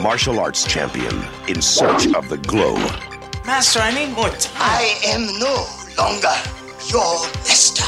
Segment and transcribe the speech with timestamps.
[0.00, 2.74] Martial arts champion in search of the glow.
[3.44, 4.54] Master, I need more time.
[4.56, 5.66] I am no
[5.98, 6.32] longer
[6.88, 7.84] your master.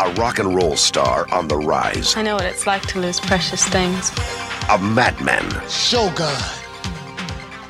[0.00, 2.16] A rock and roll star on the rise.
[2.16, 4.10] I know what it's like to lose precious things.
[4.70, 5.48] A madman.
[5.68, 6.24] Shogun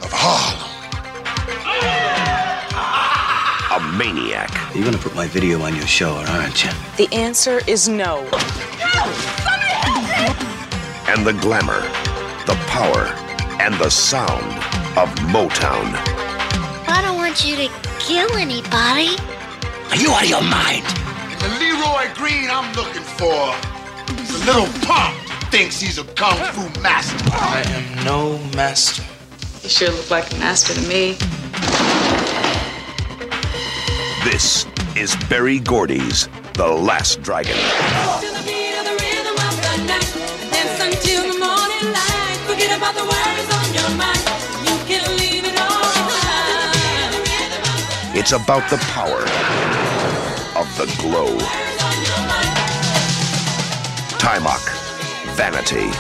[0.03, 0.71] of Harlem.
[3.73, 4.51] A maniac.
[4.75, 6.71] You're gonna put my video on your show, aren't you?
[6.97, 8.19] The answer is no.
[11.09, 11.83] And the glamour,
[12.47, 13.24] the power,
[13.61, 14.45] and the sound
[14.99, 15.95] of Motown.
[16.89, 19.17] I don't want you to kill anybody.
[19.91, 20.85] Are you out of your mind?
[21.41, 23.55] The Leroy Green I'm looking for
[24.07, 25.17] the little punk
[25.51, 27.17] thinks he's a kung fu master.
[27.33, 29.03] I am no master.
[29.63, 31.17] You sure look like a master to me.
[34.25, 34.67] This
[34.97, 37.57] is Berry Gordy's The Last Dragon.
[48.25, 49.21] It's about the power
[50.59, 51.37] of the glow.
[54.19, 54.65] Taimak,
[55.37, 55.91] Vanity.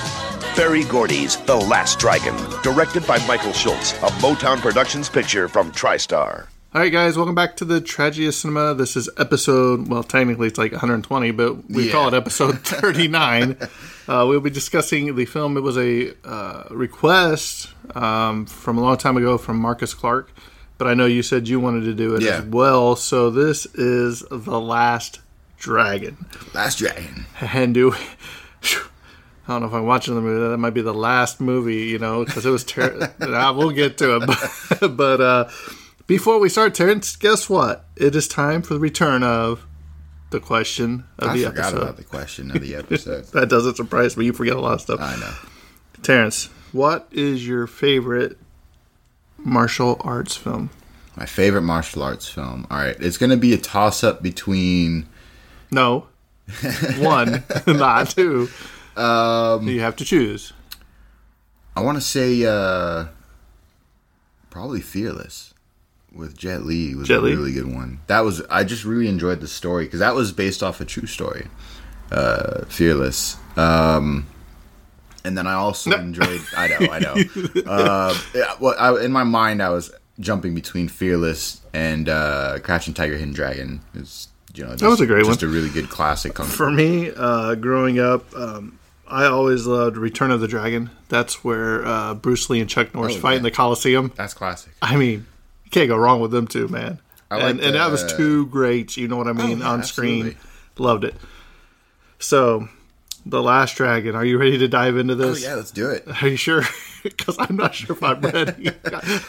[0.56, 6.46] Berry Gordy's The Last Dragon, directed by Michael Schultz, a Motown Productions picture from TriStar.
[6.74, 8.72] All right, guys, welcome back to the Tragedy of Cinema.
[8.72, 11.92] This is episode, well, technically it's like 120, but we Yeah.
[11.92, 13.58] call it episode 39.
[14.08, 15.58] uh, we'll be discussing the film.
[15.58, 20.30] It was a uh, request um, from a long time ago from Marcus Clark,
[20.84, 22.40] but I know you said you wanted to do it Yeah.
[22.40, 22.94] as well.
[22.94, 25.20] So this is The Last
[25.56, 26.26] Dragon.
[26.52, 27.24] Last Dragon.
[27.40, 27.94] And do.
[27.94, 30.46] I don't know if I'm watching the movie.
[30.50, 33.06] That might be the last movie, you know, because it was terrible.
[33.56, 34.28] we'll get to it.
[34.80, 35.48] But, but uh,
[36.06, 37.86] before we start, Terrence, guess what?
[37.96, 39.66] It is time for the return of
[40.32, 41.60] the question of I the episode.
[41.60, 43.24] I forgot about the question of the episode.
[43.28, 44.26] That doesn't surprise me.
[44.26, 45.00] You forget a lot of stuff.
[45.00, 45.32] I know.
[46.02, 48.36] Terrence, what is your favorite
[49.44, 50.71] martial arts film?
[51.16, 52.66] My favorite martial arts film.
[52.71, 55.06] All right, it's going to be a toss up between.
[55.71, 56.06] No.
[56.99, 58.49] One, not two.
[58.97, 60.53] Um, You have to choose.
[61.77, 63.06] I want to say uh,
[64.50, 65.55] probably Fearless
[66.15, 67.34] with Jet Li was Jet a Li?
[67.34, 68.00] really good one.
[68.06, 71.06] That was I just really enjoyed the story because that was based off a true
[71.06, 71.49] story.
[72.12, 73.37] Uh, Fearless.
[73.56, 74.26] Um,
[75.24, 76.40] and then I also enjoyed.
[76.56, 77.14] I know, I know.
[77.66, 82.94] uh, yeah, well, I, in my mind, I was jumping between Fearless and uh, Crouching
[82.94, 83.80] Tiger, Hidden Dragon.
[83.94, 85.50] It's you know just, was a great just one.
[85.50, 86.36] a really good classic.
[86.38, 90.90] For me, uh, growing up, um, I always loved Return of the Dragon.
[91.08, 93.36] That's where uh, Bruce Lee and Chuck Norris Oh, fight yeah.
[93.38, 94.12] in the Coliseum.
[94.14, 94.72] That's classic.
[94.82, 95.26] I mean,
[95.64, 97.00] you can't go wrong with them two, man.
[97.30, 98.96] I and, like and that was two greats.
[98.96, 99.58] You know what I mean?
[99.58, 100.84] yeah, on screen, absolutely.
[100.84, 101.14] loved it.
[102.19, 102.69] So,
[103.26, 104.15] the Last Dragon.
[104.15, 105.44] Are you ready to dive into this?
[105.44, 106.05] Oh yeah, let's do it.
[106.23, 106.62] Are you sure?
[107.05, 108.71] Because I'm not sure if I'm ready.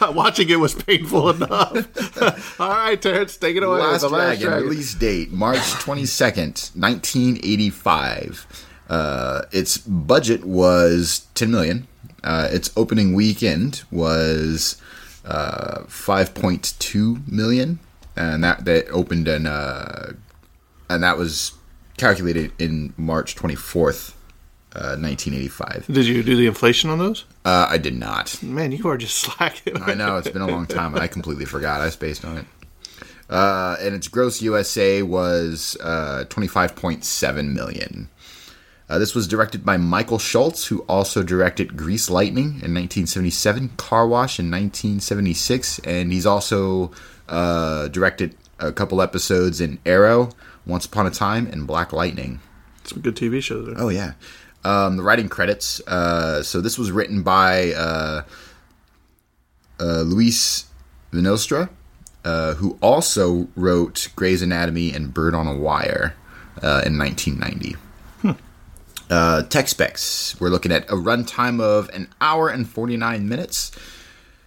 [0.00, 2.58] Watching it was painful enough.
[2.58, 3.80] All right, Terrence, take it away.
[3.80, 8.46] Last, The Dragon, release date March 22nd, 1985.
[8.88, 11.86] Uh, its budget was 10 million.
[12.24, 14.80] Uh, its opening weekend was
[15.26, 17.78] uh, 5.2 million,
[18.16, 20.14] and that that opened in uh,
[20.88, 21.52] and that was
[21.96, 24.12] calculated in March 24th,
[24.74, 25.86] uh, 1985.
[25.90, 27.24] Did you do the inflation on those?
[27.44, 28.42] Uh, I did not.
[28.42, 29.80] Man, you are just slacking.
[29.82, 31.80] I know it's been a long time, and I completely forgot.
[31.80, 32.44] I spaced on it.
[33.30, 38.08] uh, and its gross USA was uh, 25.7 million.
[38.88, 44.06] Uh, this was directed by Michael Schultz, who also directed Grease Lightning in 1977, Car
[44.06, 46.92] Wash in 1976, and he's also
[47.28, 50.30] uh, directed a couple episodes in Arrow,
[50.66, 52.40] Once Upon a Time, and Black Lightning.
[52.84, 53.74] Some good TV shows there.
[53.78, 54.12] Oh yeah.
[54.64, 55.80] Um, the writing credits.
[55.86, 58.22] Uh, so this was written by uh,
[59.78, 60.66] uh, Luis
[61.12, 61.68] Venosta,
[62.24, 66.16] uh, who also wrote Grey's Anatomy and Bird on a Wire
[66.62, 67.76] uh, in 1990.
[69.08, 70.34] Uh, tech specs.
[70.40, 73.70] We're looking at a runtime of an hour and 49 minutes.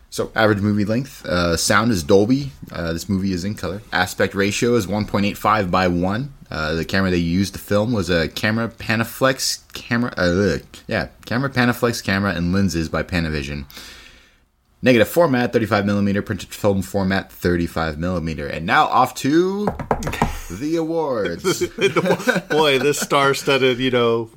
[0.10, 1.26] So average movie length.
[1.26, 2.52] Uh, sound is Dolby.
[2.72, 3.82] Uh, this movie is in color.
[3.92, 6.34] Aspect ratio is 1.85 by 1.
[6.50, 10.12] Uh, the camera they used to film was a camera Panaflex camera.
[10.18, 10.58] Uh,
[10.88, 13.66] yeah, camera Panaflex camera and lenses by Panavision.
[14.82, 16.22] Negative format, 35 millimeter.
[16.22, 18.48] Printed film format, 35 millimeter.
[18.48, 19.66] And now off to
[20.50, 21.68] the awards.
[22.50, 24.32] Boy, this star-studded, you know,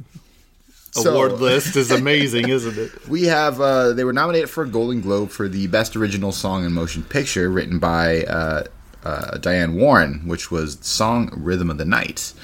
[0.93, 3.09] So- award list is amazing, isn't it?
[3.09, 6.65] We have uh, they were nominated for a Golden Globe for the best original song
[6.65, 8.65] in motion picture, written by uh,
[9.05, 12.35] uh, Diane Warren, which was song "Rhythm of the Night."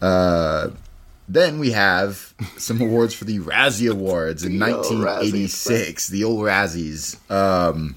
[0.00, 0.70] Uh,
[1.28, 7.18] then we have some awards for the Razzie Awards in 1986, the old Razzies.
[7.30, 7.96] Um,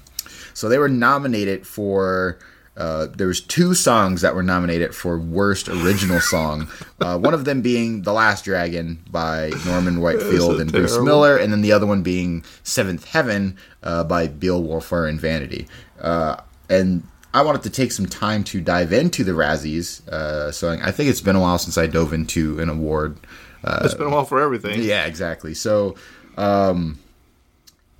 [0.54, 2.38] so they were nominated for.
[2.76, 6.68] Uh, there was two songs that were nominated for worst original song.
[7.00, 10.98] Uh, one of them being "The Last Dragon" by Norman Whitfield and Bruce?
[10.98, 15.66] Miller, and then the other one being Seventh Heaven uh, by Beowulf and Vanity.
[16.00, 16.36] Uh,
[16.68, 17.02] and
[17.32, 20.06] I wanted to take some time to dive into the Razzies.
[20.08, 23.18] Uh, so I think it's been a while since I dove into an award.
[23.64, 24.82] It's been a while for everything.
[24.82, 25.54] Yeah, exactly.
[25.54, 25.96] So
[26.36, 26.98] um,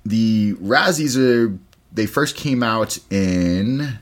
[0.05, 1.57] the Razzies are
[1.91, 3.99] they first came out in.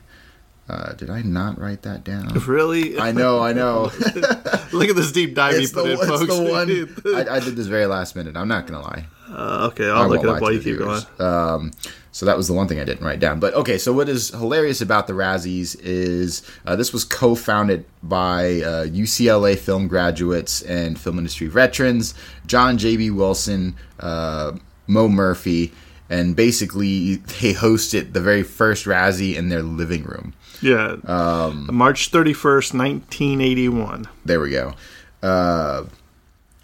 [0.68, 2.28] Uh, did I not write that down?
[2.46, 2.98] Really?
[2.98, 3.82] I know, I know.
[4.72, 7.28] Look at this deep dive it's you put the, in, it's the one.
[7.28, 8.36] I, I did this very last minute.
[8.36, 9.06] I'm not gonna lie.
[9.28, 11.00] Uh, okay, I I'll look it up to while you the keep going.
[11.00, 11.20] viewers.
[11.20, 11.72] Um,
[12.10, 13.40] so that was the one thing I didn't write down.
[13.40, 18.62] But okay, so what is hilarious about the Razzies is uh, this was co-founded by
[18.62, 22.14] uh, UCLA film graduates and film industry veterans,
[22.46, 23.10] John J.B.
[23.10, 24.52] Wilson, uh,
[24.86, 25.72] Mo Murphy,
[26.08, 30.32] and basically they hosted the very first Razzie in their living room.
[30.60, 30.96] Yeah.
[31.04, 34.08] Um, March 31st, 1981.
[34.24, 34.74] There we go.
[35.22, 35.84] Uh,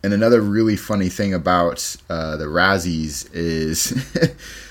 [0.05, 3.95] and another really funny thing about uh, the Razzies is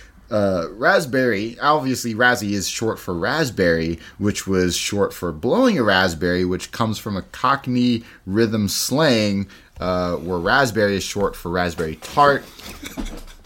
[0.31, 1.57] uh, raspberry.
[1.59, 6.99] Obviously, Razzie is short for raspberry, which was short for blowing a raspberry, which comes
[6.99, 9.47] from a Cockney rhyming slang
[9.79, 12.43] uh, where raspberry is short for raspberry tart.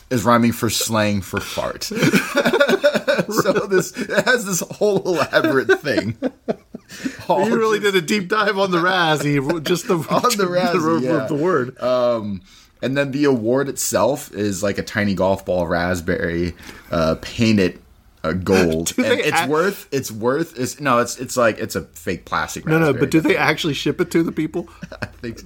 [0.09, 1.89] Is rhyming for slang for fart.
[3.29, 6.17] so this it has this whole elaborate thing.
[7.27, 11.01] All You really did a deep dive on the Razzie, just the On the Razzie,
[11.01, 11.25] the, yeah.
[11.25, 11.79] the word.
[11.81, 12.41] Um,
[12.81, 16.53] and then the award itself is like a tiny golf ball raspberry
[16.91, 17.81] uh, painted
[18.25, 18.93] uh, gold.
[18.97, 22.65] It's act- worth it's worth it's no it's it's like it's a fake plastic.
[22.65, 24.67] no, no, but do they actually ship it to the people?
[25.01, 25.41] I think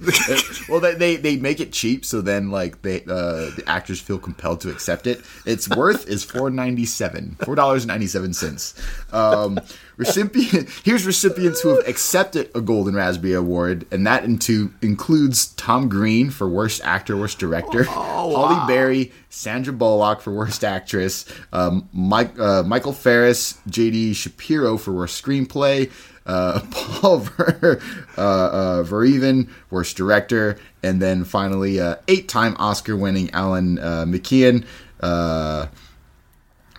[0.68, 4.18] well they, they they make it cheap so then like they uh, the actors feel
[4.18, 5.22] compelled to accept it.
[5.46, 8.74] Its worth is four ninety seven four dollars ninety seven cents.
[9.12, 9.60] Um,
[10.00, 15.88] recipient here's recipients who have accepted a Golden Raspberry Award, and that into includes Tom
[15.88, 22.36] Green for worst actor, worst director, Halle Berry, Sandra Bullock for worst actress, um, Mike
[22.38, 24.14] uh, Michael Ferris, J.D.
[24.14, 25.90] Shapiro for worst screenplay
[26.26, 27.80] uh, Paul Ver,
[28.16, 34.64] uh, uh, worst director, and then finally uh, eight-time Oscar-winning Alan uh, McKeon,
[35.00, 35.66] uh,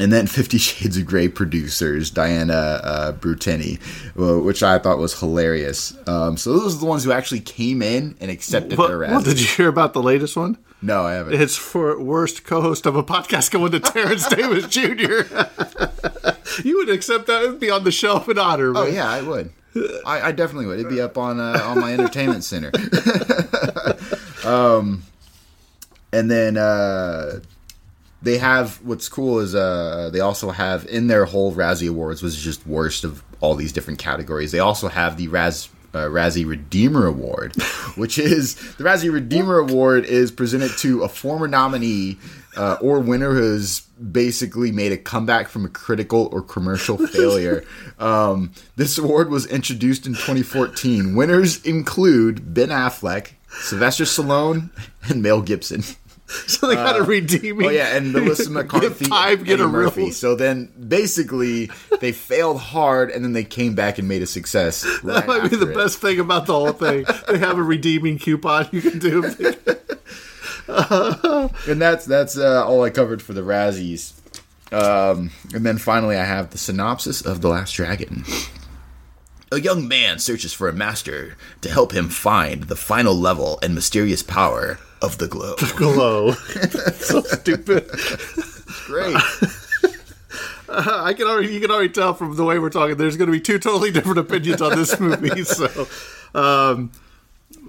[0.01, 3.79] and then Fifty Shades of Grey producers Diana uh, Bruteni,
[4.19, 5.95] uh, which I thought was hilarious.
[6.07, 9.23] Um, so those are the ones who actually came in and accepted What, their Razzie.
[9.25, 10.57] did you hear about the latest one?
[10.81, 11.39] No, I haven't.
[11.39, 14.87] It's for worst co-host of a podcast going to Terrence Davis Jr.
[16.67, 17.43] you would accept that?
[17.43, 18.69] It'd be on the shelf in honor.
[18.75, 18.93] Oh man.
[18.93, 19.51] yeah, I would.
[20.05, 20.79] I, I definitely would.
[20.79, 22.71] It'd be up on uh, on my entertainment center.
[24.43, 25.03] um,
[26.11, 27.39] and then uh,
[28.21, 32.41] they have what's cool is uh, they also have in their whole Razzie Awards was
[32.41, 34.51] just worst of all these different categories.
[34.51, 35.69] They also have the Raz.
[35.93, 37.53] Uh, Razzie Redeemer Award,
[37.95, 42.17] which is the Razzie Redeemer Award is presented to a former nominee
[42.55, 47.63] uh, or winner who has basically made a comeback from a critical or commercial failure.
[47.99, 51.15] Um, this award was introduced in 2014.
[51.15, 54.69] Winners include Ben Affleck, Sylvester Stallone,
[55.09, 55.83] and Mel Gibson.
[56.47, 57.67] so they got a redeeming.
[57.67, 60.03] Oh yeah, and Melissa McCarthy, time, and get a Murphy.
[60.03, 61.69] real- So then, basically,
[61.99, 64.85] they failed hard, and then they came back and made a success.
[65.03, 65.75] Right That might be the it.
[65.75, 67.05] best thing about the whole thing.
[67.27, 69.23] they have a redeeming coupon you can do.
[70.67, 74.13] and that's that's uh, all I covered for the Razzies.
[74.71, 78.23] Um, and then finally, I have the synopsis of the Last Dragon.
[79.51, 83.75] A young man searches for a master to help him find the final level and
[83.75, 85.55] mysterious power of the glow.
[85.75, 86.31] Glow.
[86.93, 87.89] so stupid.
[88.85, 89.15] Great.
[90.69, 92.95] I can already you can already tell from the way we're talking.
[92.97, 95.43] There's going to be two totally different opinions on this movie.
[95.43, 95.87] So,
[96.33, 96.91] um,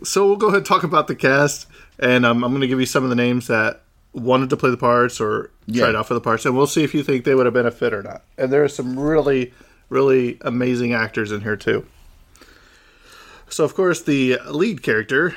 [0.04, 1.66] so we'll go ahead and talk about the cast,
[1.98, 4.70] and um, I'm going to give you some of the names that wanted to play
[4.70, 5.84] the parts or Yeah.
[5.84, 7.66] tried out for the parts, and we'll see if you think they would have been
[7.66, 8.22] a fit or not.
[8.38, 9.52] And there are some really,
[9.88, 11.86] really amazing actors in here too.
[13.48, 15.34] So, of course, the lead character.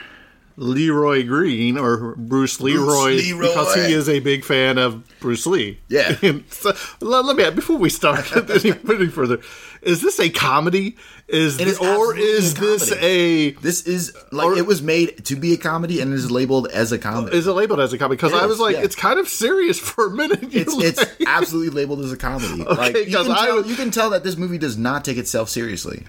[0.58, 3.48] Leroy Green or Bruce Leroy, Leroy.
[3.48, 5.80] because he is a big fan of Bruce Lee.
[5.90, 6.16] Yeah.
[6.50, 9.42] So, let, me before we start any, any further.
[9.82, 10.96] Is this a comedy?
[11.28, 15.54] Is, or is a this a This is like Or- it was made to be
[15.54, 17.36] a comedy and is labeled as a comedy.
[17.38, 18.16] is it labeled as a comedy?
[18.18, 18.84] Because I was like, yeah.
[18.84, 20.54] it's kind of serious for a minute.
[20.56, 22.64] It's like- it's absolutely labeled as a comedy.
[22.64, 25.50] like you can, I tell, you can tell that this movie does not take itself
[25.50, 26.06] seriously.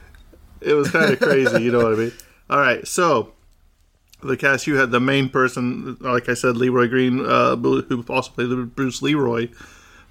[0.61, 1.63] it was kind of crazy.
[1.65, 2.13] You know what I mean?
[2.49, 3.33] All right, so
[4.27, 8.31] the cast you had the main person, like I said, Leroy Green, uh, who also
[8.31, 9.49] played the Bruce Leroy,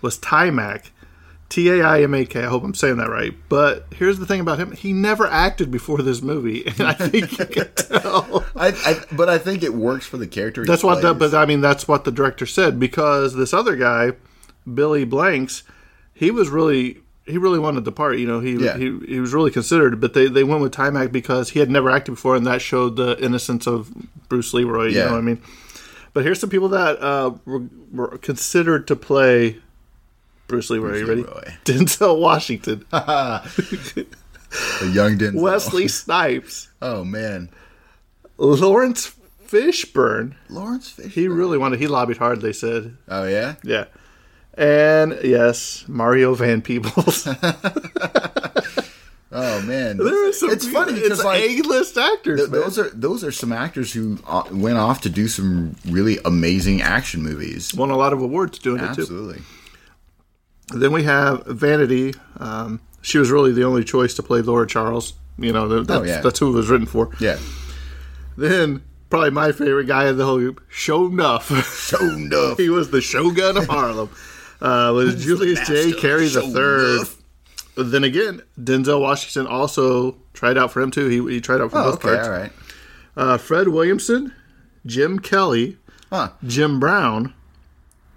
[0.01, 0.89] was Taimak.
[1.47, 2.43] T A I M A K.
[2.43, 3.33] I hope I'm saying that right.
[3.49, 7.37] But here's the thing about him: he never acted before this movie, and I think
[7.37, 8.43] you can tell.
[8.55, 10.65] I, I but I think it works for the character.
[10.65, 11.01] That's what.
[11.01, 14.13] The, but I mean, that's what the director said because this other guy,
[14.71, 15.63] Billy Blanks,
[16.13, 18.17] he was really he really wanted the part.
[18.17, 18.77] You know, he Yeah.
[18.77, 21.89] he, he was really considered, but they they went with Taimak because he had never
[21.89, 23.91] acted before, and that showed the innocence of
[24.29, 24.85] Bruce Leroy.
[24.87, 25.05] You Yeah.
[25.05, 25.41] know what I mean?
[26.13, 29.57] But here's some people that uh, were, were considered to play
[30.47, 30.99] Bruce Leroy.
[30.99, 31.21] you ready?
[31.23, 31.43] Leroy.
[31.65, 34.05] Denzel Washington, the
[34.93, 35.41] young Denzel.
[35.41, 37.49] Wesley Snipes, Oh man,
[38.37, 39.13] Laurence
[39.47, 40.35] Fishburne.
[40.49, 41.13] Laurence Fish.
[41.13, 41.79] He really wanted.
[41.79, 42.41] He lobbied hard.
[42.41, 42.95] They said.
[43.07, 43.55] Oh yeah.
[43.63, 43.85] Yeah.
[44.57, 47.27] And yes, Mario Van Peebles.
[49.37, 49.97] Oh man.
[49.97, 52.39] there some, it's funny because it's like A-list actors.
[52.39, 52.61] th- man.
[52.61, 56.81] those are those are some actors who uh, went off to do some really amazing
[56.81, 57.73] action movies.
[57.73, 59.01] won a lot of awards doing it too.
[59.01, 59.41] Absolutely.
[60.69, 62.13] Then we have Vanity.
[62.37, 65.13] Um, she was really the only choice to play Laura Charles.
[65.37, 66.21] You know, that's, Oh, yeah.
[66.21, 67.11] that's who it was written for.
[67.19, 67.37] Yeah.
[68.37, 71.61] Then probably my favorite guy in the whole group, Sho'nuff.
[71.89, 72.57] Show enough.
[72.57, 74.09] he was the Shogun of Harlem.
[74.61, 75.93] Uh, was Julius J.
[75.93, 77.07] Carry the third.
[77.77, 81.07] Then again, Denzel Washington also tried out for him too.
[81.09, 82.15] He, he tried out for Oh, both okay.
[82.15, 82.27] parts.
[82.27, 82.51] All right.
[83.17, 84.33] uh, Fred Williamson,
[84.85, 85.77] Jim Kelly,
[86.09, 86.29] Huh.
[86.45, 87.33] Jim Brown,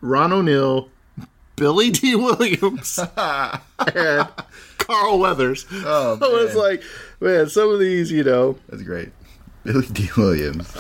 [0.01, 0.89] Ron O'Neal,
[1.57, 2.15] Billy Dee.
[2.15, 4.29] Williams, and
[4.79, 5.67] Carl Weathers.
[5.73, 6.83] Oh, I was like,
[7.21, 9.09] man, some of these, you know, That's great.
[9.65, 10.09] Billy Dee.
[10.17, 10.71] Williams.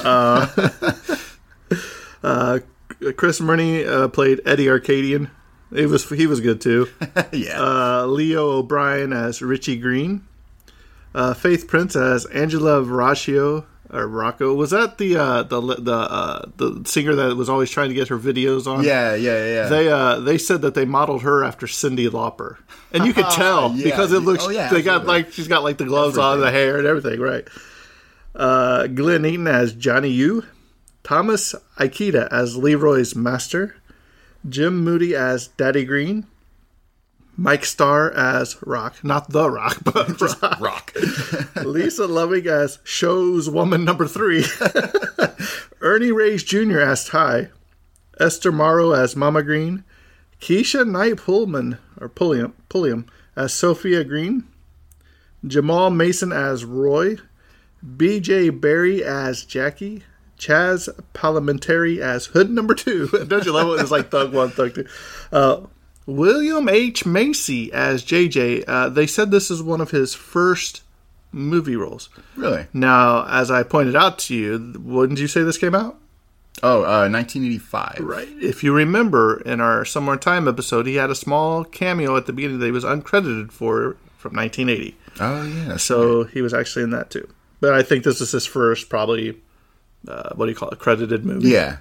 [3.16, 5.30] Chris Murney uh, played Eddie Arkadian.
[5.74, 6.88] He was he was good too.
[7.32, 7.60] yeah.
[7.60, 10.24] Uh, Leo O'Brien as Richie Green.
[11.14, 14.52] Uh, Faith Prince as Angela Viracco or Rocco.
[14.54, 18.08] Was that the uh, the the uh, the singer that was always trying to get
[18.08, 18.84] her videos on?
[18.84, 19.14] yeah.
[19.14, 19.44] Yeah.
[19.46, 19.68] Yeah.
[19.68, 22.56] They uh they said that they modeled her after Cyndi Lauper,
[22.92, 23.84] and you could tell Yeah.
[23.84, 24.44] because it looks.
[24.46, 27.20] Oh, yeah, they got like she's got like the gloves on, the hair, and everything.
[27.20, 27.46] Right.
[28.34, 30.44] Uh, Glen Eaton as Johnny Yu,
[31.02, 33.74] Thomas Ikeda as Leroy's master,
[34.46, 36.26] Jim Moody as Daddy Green,
[37.36, 40.60] Mike Starr as Rock, not the Rock, but Rock.
[40.60, 40.92] Rock.
[41.64, 44.44] Lisa Loving as Show's woman number three.
[45.80, 46.80] Ernie Reyes Jr.
[46.80, 47.50] as Ty.
[48.18, 49.84] Esther Marrow as Mama Green.
[50.40, 54.44] Keshia Knight Pullman or Pulliam, Pulliam as Sophia Green.
[55.46, 57.16] Jamal Mason as Roy.
[57.96, 58.50] B.J.
[58.50, 60.02] Barry as Jackie.
[60.38, 63.08] Chazz Palminteri as Hood number two.
[63.26, 63.82] Don't you love it?
[63.82, 64.86] It's like Thug one, Thug two.
[65.32, 65.60] Uh,
[66.06, 67.04] William H.
[67.04, 68.64] Macy as JJ.
[68.66, 70.82] Uh, they said this is one of his first
[71.32, 72.08] movie roles.
[72.36, 72.66] really?
[72.72, 75.98] Now, as I pointed out to you, when did you say this came out?
[76.62, 77.98] Oh, uh, 1985.
[78.00, 78.28] Right.
[78.40, 82.26] If you remember in our Somewhere in Time episode, he had a small cameo at
[82.26, 84.96] the beginning that he was uncredited for from 1980.
[85.20, 85.76] Oh yeah.
[85.76, 87.28] So he was actually in that too.
[87.60, 89.38] But I think this is his first, probably,
[90.06, 91.48] uh, what do you call it, credited movie.
[91.48, 91.78] yeah.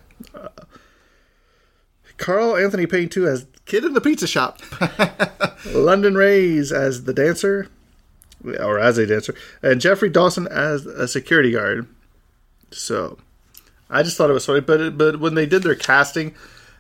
[2.17, 4.59] Carl Anthony Payne too as Kid in the Pizza Shop.
[5.65, 7.69] London Rays as the dancer,
[8.59, 11.87] or as a dancer, and Jeffrey Dawson as a security guard.
[12.71, 13.17] So,
[13.89, 16.33] I just thought it was funny, but but when they did their casting,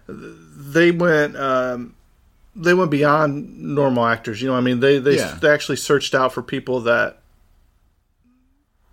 [0.07, 1.95] they went um,
[2.55, 4.41] they went beyond normal actors.
[4.41, 5.37] You know, what I mean, they they Yeah.
[5.39, 7.19] they actually searched out for people that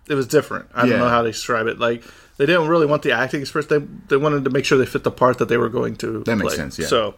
[0.07, 0.67] it was different.
[0.75, 0.91] I Yeah.
[0.91, 1.79] don't know how to describe it.
[1.79, 2.03] Like
[2.37, 3.69] they didn't really want the acting experience.
[3.69, 6.23] They they wanted to make sure they fit the part that they were going to.
[6.23, 6.87] That makes sense, yeah.
[6.87, 7.15] So.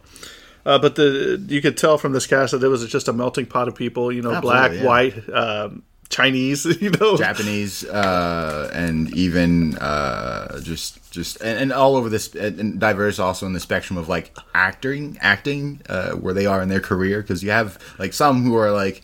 [0.66, 3.46] Uh, but the you could tell from this cast that it was just a melting
[3.46, 4.12] pot of people.
[4.12, 5.22] You know, Absolutely, black, yeah.
[5.24, 6.66] white, um, Chinese.
[6.80, 12.60] You know, Japanese, uh, and even uh, just just and, and all over this and
[12.60, 16.68] and diverse also in the spectrum of like acting, acting uh, where they are in
[16.68, 19.02] their career because you have like some who are like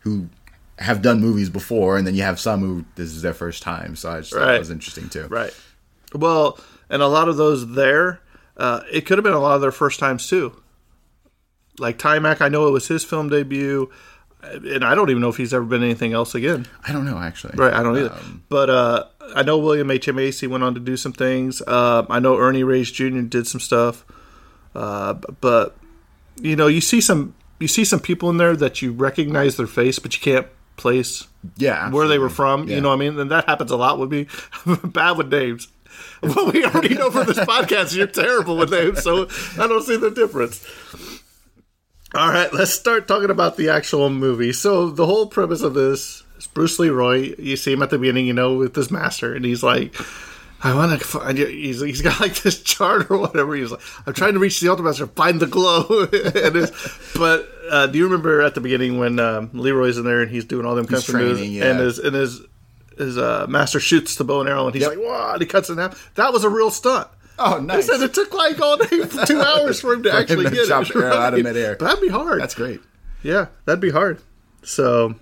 [0.00, 0.28] who
[0.78, 3.96] have done movies before, and then you have some who this is their first time.
[3.96, 4.52] So I just thought Right.
[4.52, 5.26] that was interesting too.
[5.28, 5.54] Right.
[6.14, 6.58] Well,
[6.90, 8.20] and a lot of those there,
[8.56, 10.52] uh, it could have been a lot of their first times too.
[11.78, 13.90] Like Taimak, I know it was his film debut,
[14.42, 16.66] and I don't even know if he's ever been anything else again.
[16.86, 17.54] I don't know actually.
[17.56, 18.14] Right, I don't either.
[18.48, 19.04] but uh,
[19.34, 20.10] I know William H.
[20.12, 21.60] Macy went on to do some things.
[21.66, 23.20] Uh, I know Ernie Reyes Jr.
[23.22, 24.04] did some stuff.
[24.74, 25.76] Uh, but
[26.40, 29.66] you know, you see some you see some people in there that you recognize their
[29.66, 32.68] face, but you can't place Yeah, where they were from.
[32.68, 32.76] Yeah.
[32.76, 33.18] You know what I mean?
[33.18, 34.26] And that happens a lot with me.
[34.84, 35.68] Bad with names.
[36.22, 39.28] Well, we already know from this podcast you're terrible with names, so
[39.58, 40.66] I don't see the difference.
[42.14, 44.52] All right, let's start talking about the actual movie.
[44.52, 47.34] So the whole premise of this is Bruce Leroy.
[47.38, 49.94] You see him at the beginning, you know, with his master, and he's like,
[50.66, 53.54] "I want to find you." He's, he's got like this chart or whatever.
[53.54, 56.06] He's like, "I'm trying to reach the ultimate master, find the glow."
[57.16, 60.44] but uh, do you remember at the beginning when um, Leroy's in there and he's
[60.44, 61.66] doing all them kinds of moves, yeah.
[61.66, 62.40] and his and his
[62.98, 64.90] his uh, master shoots the bow and arrow, and he's Yep.
[64.96, 66.14] like, "Wow!" And he cuts it in half.
[66.14, 67.08] That was a real stunt.
[67.38, 67.86] Oh, nice.
[67.86, 68.86] said it took like all day,
[69.26, 70.94] two hours for him to For him actually to get chop it.
[70.94, 71.44] the arrow out of right?
[71.44, 71.76] midair.
[71.78, 72.40] But that'd be hard.
[72.40, 72.80] That's great.
[73.22, 74.20] Yeah, that'd be hard.
[74.62, 75.16] So,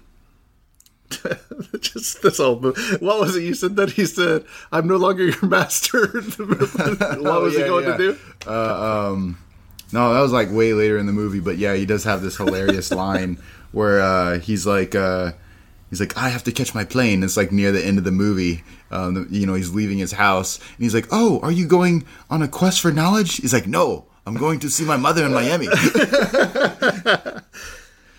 [1.81, 2.81] just this old movie.
[2.99, 4.45] What was it you said that he said?
[4.73, 6.07] I'm no longer your master.
[6.09, 6.39] what
[7.43, 7.97] was he yeah, going yeah.
[7.97, 8.19] to do?
[9.95, 12.37] No, that was like way later in the movie, but yeah, he does have this
[12.37, 13.39] hilarious line
[13.71, 15.33] where uh, he's like, uh,
[15.89, 17.23] he's like, I have to catch my plane.
[17.23, 18.65] It's like near the end of the movie.
[18.91, 22.43] Um, you know, he's leaving his house, and he's like, Oh, are you going on
[22.43, 23.37] a quest for knowledge?
[23.37, 25.69] He's like, No, I'm going to see my mother in Miami.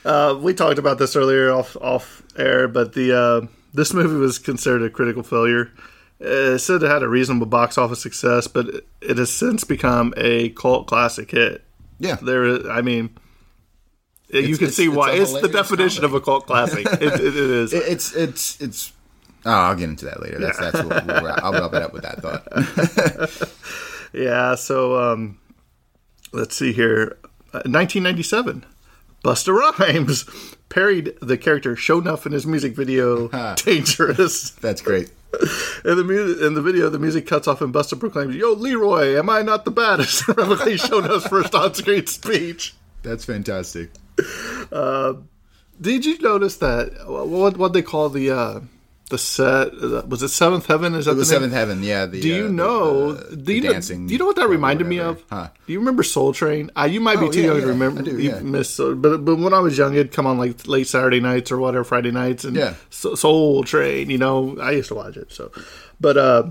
[0.05, 4.37] Uh, we talked about this earlier off off air, but the uh, this movie was
[4.39, 5.71] considered a critical failure.
[6.21, 8.67] Uh, It said it had a reasonable box office success, but
[9.01, 11.63] it- has since become a cult classic hit.
[11.99, 13.09] yeah, There, is- I mean,
[14.29, 16.15] you can it's- see why it's the definition comedy.
[16.17, 16.85] of a cult classic.
[16.85, 17.73] it, it, it is.
[17.73, 18.91] It- it's it's it's.
[19.45, 20.39] Oh, I'll get into that later.
[20.39, 23.51] That's that's what we'll I'll wrap it up with that thought.
[24.13, 25.39] Yeah, so um,
[26.31, 27.17] let's see here.
[27.53, 28.63] Uh, 1997,
[29.25, 30.23] Busta Rhymes
[30.69, 35.09] parried the character Sho'nuff in his music video "Dangerous." That's great.
[35.83, 39.17] In the mu- in the video, the music cuts off and Busta proclaims, "Yo, Leroy,
[39.17, 42.75] am I not the baddest?" Reveling Sho'nuff's first on-screen speech.
[43.01, 43.89] That's fantastic.
[45.81, 46.91] Did you notice that?
[47.07, 48.59] What what they call the uh,
[49.09, 49.67] the set?
[49.73, 50.95] uh, Was it Seventh Heaven?
[50.95, 51.35] Is that It was the?
[51.35, 51.83] Seventh Heaven.
[51.83, 52.05] Yeah.
[52.07, 53.11] The, Do uh, you the- know?
[53.13, 53.71] the- do you know?
[53.73, 54.07] dancing?
[54.07, 55.23] Do you know what that reminded me of?
[55.29, 55.49] Huh.
[55.67, 56.71] Do you remember Soul Train?
[56.75, 58.01] Uh, you might be Oh, too yeah, young yeah, to remember.
[58.01, 58.39] I do, you yeah.
[58.39, 61.51] missed, uh, but but when I was young, it'd come on like late Saturday nights
[61.51, 62.73] or whatever, Friday nights, and Yeah.
[62.89, 64.09] Soul Train.
[64.09, 65.31] You know, I used to watch it.
[65.31, 65.51] So,
[66.01, 66.49] but uh,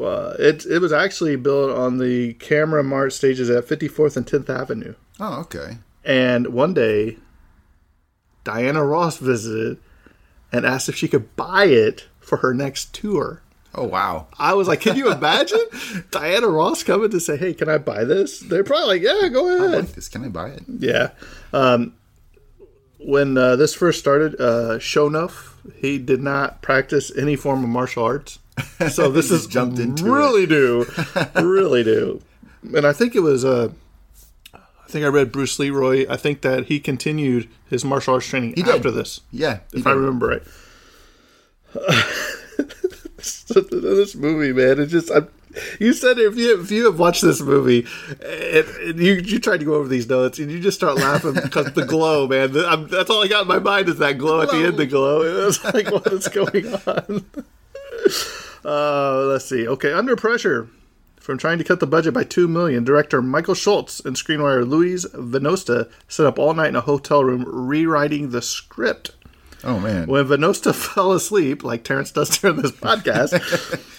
[0.00, 4.48] uh, it it was actually built on the Camera Mart stages at 54th and 10th
[4.48, 4.94] Avenue.
[5.20, 5.78] Oh, okay.
[6.04, 7.18] And one day,
[8.44, 9.78] Diana Ross visited
[10.56, 13.42] and asked if she could buy it for her next tour.
[13.74, 14.26] Oh, wow.
[14.38, 15.60] I was like, can you imagine
[16.10, 19.50] Diana Ross coming to say, "Hey, can I buy this?" They're probably like, "Yeah, go
[19.50, 20.08] I ahead." like this.
[20.08, 20.62] Can I buy it?
[20.66, 21.10] Yeah.
[21.52, 21.94] Um,
[22.98, 28.04] when uh, this first started, uh, Sho'nuff, he did not practice any form of martial
[28.04, 28.38] arts.
[28.90, 30.86] So this is jumped into really new,
[31.34, 32.22] really new.
[32.74, 33.68] And I think it was, uh,
[34.86, 36.06] I think I read Bruce Leroy.
[36.08, 38.68] I think that he continued his martial arts training did.
[38.68, 39.58] after this, Yeah.
[39.72, 40.42] he if I remember right.
[43.16, 45.10] this movie, man, it just.
[45.10, 45.28] I'm,
[45.80, 47.86] you said if you if you have watched this movie,
[48.24, 51.32] and, and you you tried to go over these notes, and you just start laughing
[51.42, 52.56] because the glow, man.
[52.56, 54.76] I'm, that's all I got in my mind is that glow at the end.
[54.76, 55.22] The glow.
[55.26, 57.24] It was like, what is going on?
[58.64, 59.66] Uh, let's see.
[59.66, 60.68] Okay, under pressure
[61.26, 65.04] from trying to cut the budget by two million, director Michael Schultz and screenwriter Louise
[65.12, 69.10] Venosta sat up all night in a hotel room rewriting the script.
[69.64, 70.06] Oh, man.
[70.06, 73.34] When Venosta fell asleep, like Terrence does during this podcast,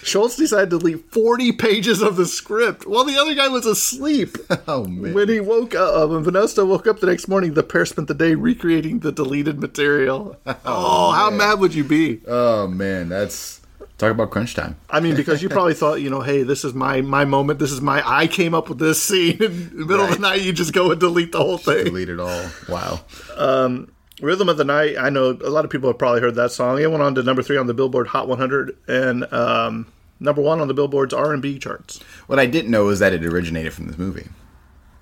[0.06, 4.36] Schultz decided to leave 40 pages of the script while the other guy was asleep.
[4.66, 5.14] Oh, man.
[5.14, 8.08] When he woke up, uh, when Venosta woke up the next morning, the pair spent
[8.08, 10.36] the day recreating the deleted material.
[10.64, 12.20] Oh, how mad would you be?
[12.26, 13.08] Oh, man.
[13.08, 13.60] That's.
[13.98, 14.76] Talk about crunch time.
[14.88, 17.58] I mean, because you probably thought, you know, hey, this is my my moment.
[17.58, 20.40] This is my I came up with this scene in the middle of the night.
[20.40, 21.86] You just go and delete the whole thing.
[21.86, 22.46] Delete it all.
[22.68, 23.00] Wow.
[23.36, 24.96] Um, Rhythm of the Night.
[24.98, 26.80] I know a lot of people have probably heard that song.
[26.80, 30.60] It went on to number three on the Billboard Hot 100 and um, number one
[30.60, 32.00] on the Billboard's R&B charts.
[32.28, 34.28] What I didn't know is that it originated from this movie.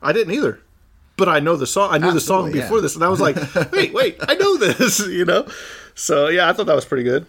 [0.02, 0.60] I didn't either,
[1.16, 1.92] but I know the song.
[1.92, 2.82] I knew the song before yeah.
[2.82, 3.36] this, and I was like,
[3.72, 5.00] wait, wait, I know this.
[5.06, 5.46] You know.
[5.94, 7.26] So yeah, I thought that was pretty good.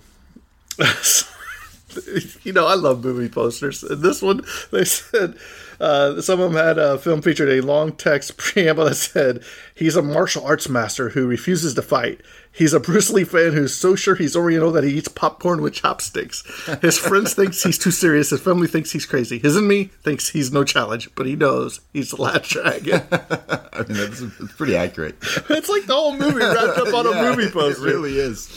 [2.43, 3.83] you know, I love movie posters.
[3.83, 5.37] And this one, they said
[5.79, 9.43] uh, some of them had a film featured a long text preamble that said,
[9.75, 12.21] "He's a martial arts master who refuses to fight.
[12.51, 15.75] He's a Bruce Lee fan who's so sure he's Oriental that he eats popcorn with
[15.75, 16.43] chopsticks.
[16.81, 18.31] His friends thinks he's too serious.
[18.31, 19.37] His family thinks he's crazy.
[19.37, 23.97] His enemy thinks he's no challenge, but he knows he's the last dragon." I mean,
[23.97, 25.15] that's, that's pretty accurate.
[25.21, 27.87] it's like the whole movie wrapped up on a movie poster.
[27.87, 28.49] It really is.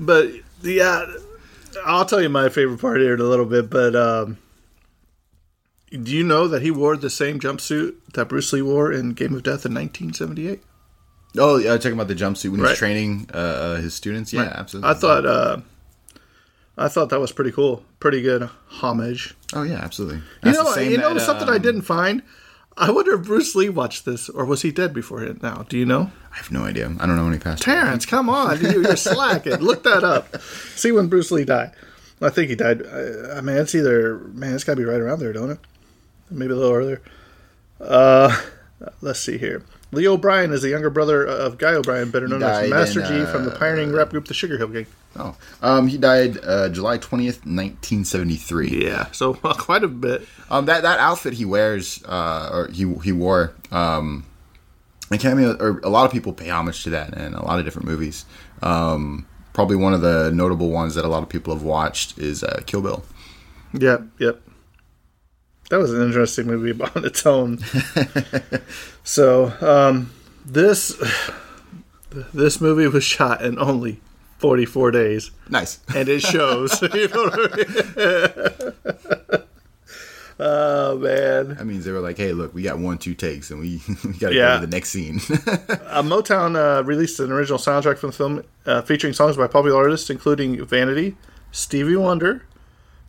[0.00, 1.06] But yeah,
[1.84, 3.68] I'll tell you my favorite part here in a little bit.
[3.70, 4.38] But um,
[5.90, 9.34] do you know that he wore the same jumpsuit that Bruce Lee wore in Game
[9.34, 10.62] of Death in 1978?
[11.38, 12.70] Oh, yeah, talking about the jumpsuit when Right.
[12.70, 14.32] he's training uh, uh, his students.
[14.32, 14.90] Yeah, absolutely.
[14.90, 15.58] I thought uh,
[16.78, 19.34] I thought that was pretty cool, pretty good homage.
[19.54, 20.18] Oh yeah, absolutely.
[20.18, 22.22] You That's the know, you know that, something I um, didn't find.
[22.78, 25.42] I wonder if Bruce Lee watched this, or was he dead before it?
[25.42, 26.10] Now, do you know?
[26.32, 26.94] I have no idea.
[27.00, 27.62] I don't know any past.
[27.62, 29.56] Terrence, come on, you- you're slacking.
[29.56, 30.40] Look that up.
[30.74, 31.72] See when Bruce Lee died.
[32.20, 32.82] I think he died.
[32.86, 35.58] I, I mean, it's either man, it's got to be right around there, don't it?
[36.30, 37.00] Maybe a little earlier.
[37.80, 38.34] Uh,
[39.00, 39.62] let's see here.
[39.92, 43.30] Lee O'Brien is the younger brother of Guy O'Brien, better known as Master in, G
[43.30, 44.86] from the uh, pioneering rap group the Sugar Hill Gang.
[45.16, 48.84] Oh, um, he died uh, July twentieth, nineteen seventy three.
[48.84, 50.26] Yeah, so quite a bit.
[50.50, 54.24] Um, that that outfit he wears, uh, or he he wore, um,
[55.10, 57.64] and cameo, or a lot of people pay homage to that in a lot of
[57.64, 58.24] different movies.
[58.62, 62.42] Um, probably one of the notable ones that a lot of people have watched is
[62.42, 63.04] uh, Kill Bill.
[63.72, 64.42] Yep, yep.
[65.70, 67.58] That was an interesting movie on its own.
[69.04, 70.12] so, um,
[70.44, 70.94] this
[72.34, 74.00] this movie was shot in only
[74.38, 75.80] 44 days, Nice.
[75.94, 76.80] and it shows.
[76.94, 79.42] you know I mean?
[80.38, 81.48] oh man!
[81.56, 84.12] That means they were like, "Hey, look, we got one, two takes, and we, we
[84.14, 84.54] got to Yeah.
[84.56, 88.44] go to the next scene." Uh, Motown uh, released an original soundtrack from the film
[88.66, 91.16] uh, featuring songs by popular artists including Vanity,
[91.50, 92.44] Stevie Wonder,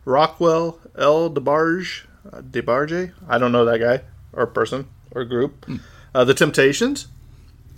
[0.04, 5.66] Rockwell, El DeBarge, uh, DeBarge, I don't know that guy or person or group,
[6.14, 7.08] uh, The Temptations,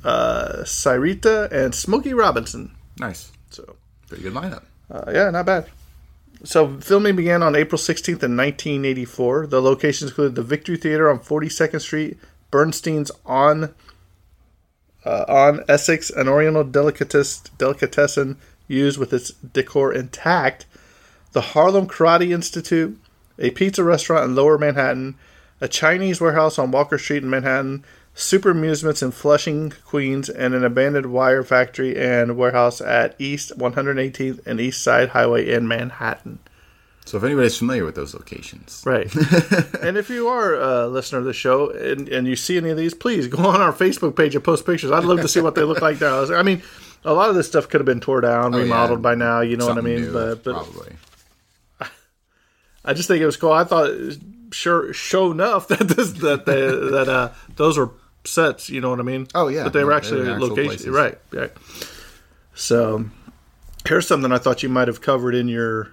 [0.04, 2.74] uh, Syreeta, and Smokey Robinson.
[2.98, 3.76] nice, So,
[4.08, 4.64] pretty good lineup.
[4.90, 5.66] uh, yeah, not bad.
[6.42, 9.46] So, filming began on April 16th in 1984.
[9.48, 12.18] The locations included the Victory Theater on 42nd Street,
[12.50, 13.74] Bernstein's on
[15.04, 18.36] uh, on Essex, an Oriental delicatess, delicatessen
[18.68, 20.66] used with its decor intact,
[21.32, 22.98] the Harlem Karate Institute,
[23.40, 25.16] a pizza restaurant in Lower Manhattan,
[25.60, 30.64] a Chinese warehouse on Walker Street in Manhattan, super amusements in Flushing, Queens, and an
[30.64, 36.38] abandoned wire factory and warehouse at East 118th and East Side Highway in Manhattan.
[37.06, 39.12] So, if anybody's familiar with those locations, Right.
[39.82, 42.76] and if you are a listener of the show and, and you see any of
[42.76, 44.90] these, please go on our Facebook page and post pictures.
[44.90, 46.24] I'd love to see what they look like now.
[46.34, 46.62] I mean,
[47.04, 48.64] a lot of this stuff could have been tore down, Oh, yeah.
[48.64, 49.40] remodeled by now.
[49.40, 50.04] You know Something what I mean?
[50.04, 50.92] new, but but probably.
[52.84, 53.52] I just think it was cool.
[53.52, 54.18] I thought, was
[54.52, 57.90] sure, enough that this that they, that uh, those were
[58.24, 58.70] sets.
[58.70, 59.26] You know what I mean?
[59.34, 59.64] Oh, yeah.
[59.64, 60.88] but they were actually they were actual locations.
[60.88, 61.18] Right.
[61.30, 61.52] Right.
[62.54, 63.06] So
[63.86, 65.92] here's something I thought you might have covered in your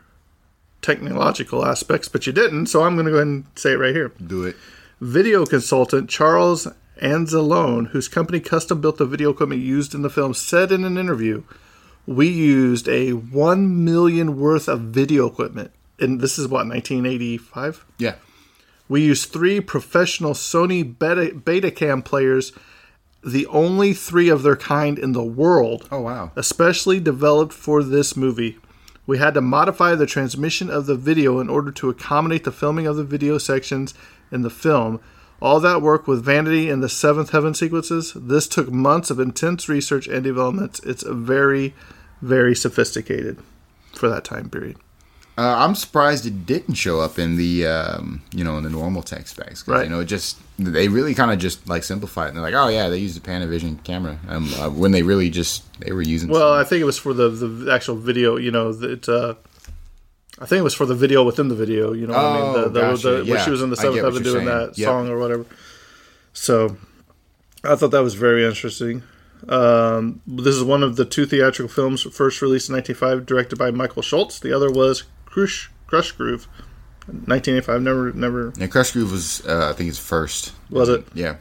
[0.81, 2.67] technological aspects, but you didn't.
[2.67, 4.11] So I'm going to go ahead and say it right here.
[4.25, 4.55] Do it.
[4.99, 6.67] video consultant Charles
[7.01, 10.97] Anzalone, whose company custom built the video equipment used in the film, said in an
[10.97, 11.43] interview,
[12.05, 17.85] "We used a one million worth of video equipment, and this is what 1985.
[17.97, 18.15] Yeah.
[18.89, 22.53] We used three professional Sony Beta Betacam players,
[23.23, 26.31] the only three of their kind in the world." Oh wow.
[26.35, 28.57] especially developed for this movie.
[29.05, 32.87] We had to modify the transmission of the video in order to accommodate the filming
[32.87, 33.93] of the video sections
[34.31, 34.99] in the film.
[35.41, 39.69] All that work with Vanity and the Seventh Heaven sequences, this took months of intense
[39.69, 40.79] research and development.
[40.83, 41.73] It's very,
[42.21, 43.37] very sophisticated
[43.93, 44.77] for that time period.
[45.37, 49.03] Uh, I'm surprised it didn't show up in the um, you know in the normal
[49.03, 49.61] tech specs.
[49.61, 49.83] 'cause, Right.
[49.83, 52.29] You know, it just they really kind of just like simplify it.
[52.29, 55.29] And they're like, oh yeah, they used a Panavision camera, um, uh, when they really
[55.29, 56.29] just they were using.
[56.29, 59.35] Well, some- I think it was for the, the actual video, you know, that uh,
[60.39, 62.53] I think it was for the video within the video, you know what I mean?
[62.53, 63.23] The, Oh, the, gotcha.
[63.23, 64.45] the, When she was in the Seventh Heaven doing saying.
[64.47, 64.85] that Yep.
[64.87, 65.45] song or whatever.
[66.33, 66.77] So
[67.63, 69.03] I thought that was very interesting.
[69.49, 73.69] Um, this is one of the two theatrical films first released in 1905, directed by
[73.71, 74.39] Michael Schultz.
[74.39, 75.03] The other was
[75.37, 76.47] Krush Krush Groove,
[77.05, 77.81] 1985.
[77.81, 80.53] Never never And Krush Groove was, uh, I think, his first.
[80.71, 81.05] was it.
[81.13, 81.35] Yeah.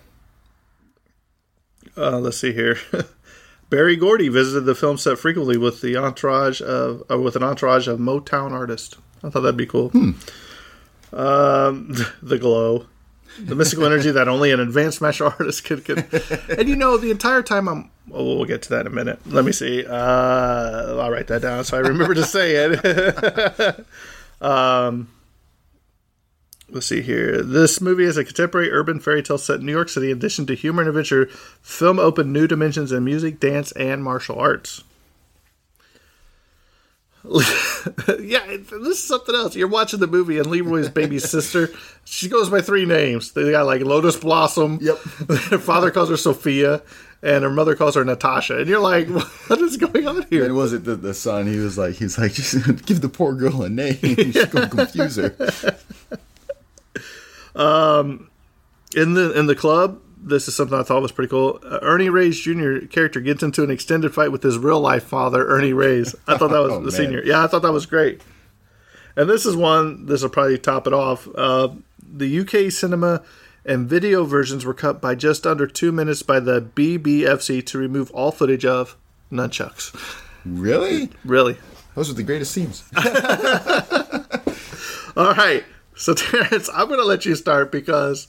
[1.97, 2.77] Uh, let's see here.
[3.71, 7.89] Berry Gordy visited the film set frequently with the entourage of uh, with an entourage
[7.89, 8.97] of Motown artists.
[9.25, 9.91] I thought that'd be cool.
[9.95, 10.17] Um,
[12.23, 12.87] the glow,
[13.41, 15.85] the mystical energy that only an advanced martial artist could.
[15.87, 16.05] could.
[16.51, 17.91] And you know, the entire time I'm.
[18.13, 19.19] Oh, we'll get to that in a minute.
[19.27, 19.85] Let me see.
[19.85, 23.87] Uh, I'll write that down so I remember to say it.
[24.41, 25.09] um,
[26.71, 27.43] let's see here.
[27.43, 30.11] This movie is a contemporary urban fairy tale set in New York City.
[30.11, 31.27] In addition to humor and adventure,
[31.63, 34.85] film opened new dimensions in music, dance, and martial arts.
[38.21, 39.57] yeah, this is something else.
[39.57, 41.71] You're watching the movie, and Leroy's baby sister,
[42.05, 43.33] she goes by three names.
[43.33, 44.79] They got like Lotus Blossom.
[44.81, 44.99] Yep.
[44.99, 46.83] her father calls her Sophia,
[47.23, 48.59] and her mother calls her Natasha.
[48.59, 50.45] And you're like, what is going on here?
[50.45, 51.47] And was it the, the son?
[51.47, 53.97] He was like, he's like, just give the poor girl a name.
[54.01, 55.35] She's gonna confuse her.
[57.55, 58.31] Um,
[58.95, 61.61] in the in the club, this is something I thought was pretty cool.
[61.65, 62.79] Uh, Ernie Reyes Jr.
[62.87, 66.15] character gets into an extended fight with his real life father, Ernie Reyes.
[66.27, 66.91] I thought that was Oh, the man.
[66.91, 67.23] senior.
[67.25, 68.21] Yeah, I thought that was great.
[69.17, 70.07] And this is one.
[70.07, 71.27] This will probably top it off.
[71.35, 71.69] Uh,
[72.07, 73.23] the UK cinema
[73.65, 78.11] and video versions were cut by just under two minutes by the BBFC to remove
[78.11, 78.97] all footage of
[79.33, 79.95] nunchucks.
[80.45, 81.11] Really?
[81.25, 81.57] Really.
[81.95, 82.85] Those are the greatest scenes.
[85.17, 85.65] All right.
[85.97, 88.29] So Terrence, I'm going to let you start because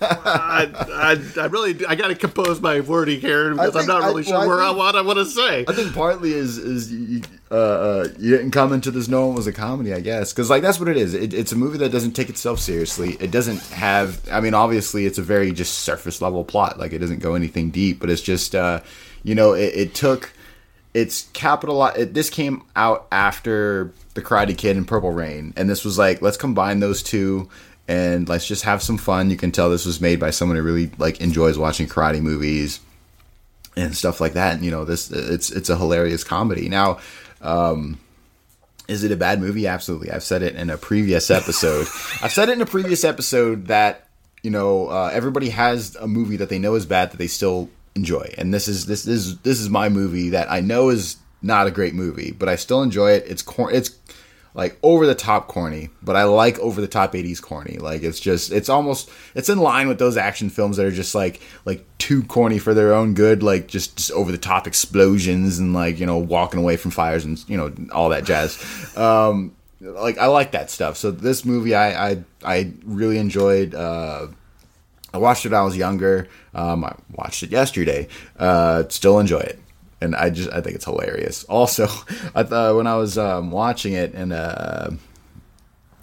[0.00, 4.22] I, I, I really I got to compose my wording here because I'm not really
[4.22, 5.64] I sure where I, think- what I want to say.
[5.66, 9.36] I think partly is is you, uh, uh, you didn't come into this knowing it
[9.36, 11.14] was a comedy, I guess, because like that's what it is.
[11.14, 13.16] It, it's a movie that doesn't take itself seriously.
[13.20, 14.20] It doesn't have.
[14.30, 16.78] I mean, obviously, it's a very just surface level plot.
[16.78, 18.80] Like it doesn't go anything deep, but it's just uh,
[19.22, 20.32] you know, it, it took.
[20.94, 21.84] It's capital.
[21.86, 26.22] It, this came out after the Karate Kid and Purple Rain, and this was like
[26.22, 27.50] let's combine those two
[27.88, 29.30] and let's just have some fun.
[29.30, 32.80] You can tell this was made by someone who really like enjoys watching karate movies
[33.76, 34.54] and stuff like that.
[34.54, 36.68] And you know, this it's it's a hilarious comedy.
[36.68, 36.98] Now,
[37.40, 37.98] um,
[38.88, 39.66] is it a bad movie?
[39.66, 40.10] Absolutely.
[40.10, 41.86] I've said it in a previous episode.
[42.22, 44.08] I've said it in a previous episode that
[44.42, 47.70] you know uh, everybody has a movie that they know is bad that they still
[47.94, 51.66] enjoy, and this is this is this is my movie that I know is not
[51.66, 53.24] a great movie, but I still enjoy it.
[53.28, 53.90] It's cor- it's
[54.56, 57.76] like over the top corny, but I like over the top 80s corny.
[57.76, 61.14] Like it's just it's almost it's in line with those action films that are just
[61.14, 65.58] like like too corny for their own good, like just, just over the top explosions
[65.58, 68.56] and like, you know, walking away from fires and you know, all that jazz.
[68.96, 70.96] Um like I like that stuff.
[70.96, 74.28] So this movie I I I really enjoyed uh
[75.12, 76.28] I watched it when I was younger.
[76.54, 78.08] Um, I watched it yesterday.
[78.38, 79.58] Uh, still enjoy it,
[80.00, 81.44] and I just I think it's hilarious.
[81.44, 81.84] Also,
[82.34, 84.90] I thought when I was um, watching it and uh,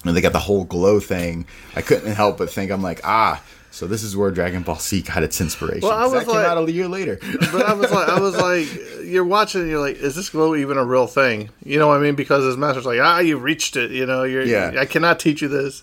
[0.06, 3.42] and they got the whole glow thing, I couldn't help but think I'm like ah.
[3.72, 5.82] So this is where Dragon Ball Z got its inspiration.
[5.82, 7.18] Well, I was that came like- out a year later.
[7.52, 8.68] but I was like, I was like,
[9.04, 11.50] you're watching, and you're like, is this glow even a real thing?
[11.66, 12.14] You know what I mean?
[12.14, 13.90] Because his master's like, ah, you reached it.
[13.90, 14.76] You know, you're, Yeah.
[14.78, 15.82] I cannot teach you this.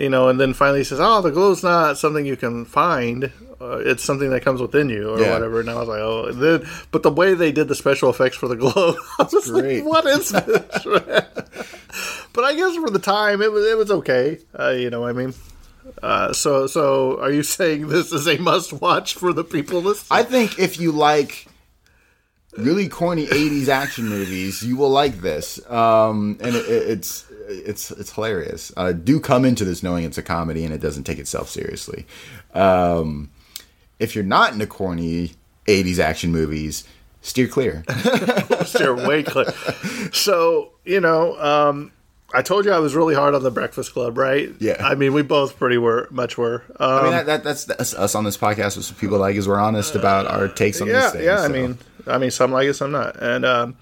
[0.00, 3.30] You know, and then finally he says, oh, the glow's not something you can find.
[3.60, 5.32] Uh, it's something that comes within you, or Yeah.
[5.32, 5.60] whatever.
[5.60, 8.48] And I was like, oh, then, but the way they did the special effects for
[8.48, 9.84] the glow, I was Great.
[9.84, 10.84] like, what is this?
[12.32, 14.38] but I guess for the time, it was it was okay.
[14.58, 15.34] Uh, you know, what I mean.
[16.02, 20.06] Uh, so, so are you saying this is a must-watch for the people listening?
[20.18, 21.46] I think if you like
[22.56, 25.60] really corny '80s action movies, you will like this.
[25.70, 28.72] Um, and it, it- it's it's it's hilarious.
[28.76, 32.06] Uh, do come into this knowing it's a comedy and it doesn't take itself seriously.
[32.54, 33.30] Um,
[33.98, 35.32] if you're not into corny
[35.66, 36.84] '80s action movies,
[37.20, 37.84] steer clear.
[38.64, 39.52] steer way clear.
[40.12, 41.92] So you know, um,
[42.32, 44.50] I told you I was really hard on the Breakfast Club, right?
[44.60, 44.76] Yeah.
[44.80, 46.62] I mean, we both pretty were much were.
[46.78, 48.76] Um, I mean, that, that, that's, that's us on this podcast.
[48.76, 51.24] What people like is we're honest about our takes on yeah, these things.
[51.24, 51.40] yeah.
[51.40, 51.52] I so.
[51.52, 53.76] mean, I mean, some like it, some not, and um,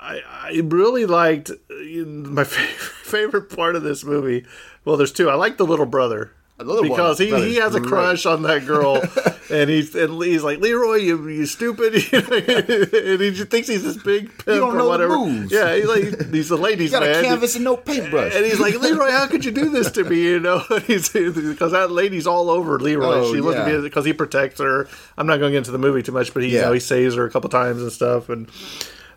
[0.00, 4.46] I, I really liked uh, my favorite part of this movie.
[4.84, 5.28] Well, there's two.
[5.28, 6.32] I like the little brother.
[6.58, 9.02] because he, he brother's has a crush on that girl,
[9.50, 13.96] and he's and he's like Leroy, you you stupid, and he just thinks he's this
[13.96, 15.16] big pimp don't or whatever.
[15.18, 15.52] moves.
[15.52, 17.22] Yeah, he's like he's a ladies you got man.
[17.22, 18.34] a canvas and no paintbrush.
[18.34, 20.22] And he's like, Leroy, how could you do this to me?
[20.22, 23.06] You know, because that lady's all over Leroy.
[23.06, 23.80] Oh, she wasn't yeah.
[23.80, 24.88] because he protects her.
[25.16, 26.80] I'm not going to get into the movie too much, but he, you know, he
[26.80, 28.28] saves her a couple times and stuff.
[28.28, 28.50] And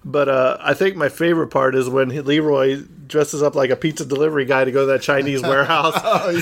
[0.05, 4.05] But uh, I think my favorite part is when Leroy dresses up like a pizza
[4.05, 5.95] delivery guy to go to that Chinese warehouse.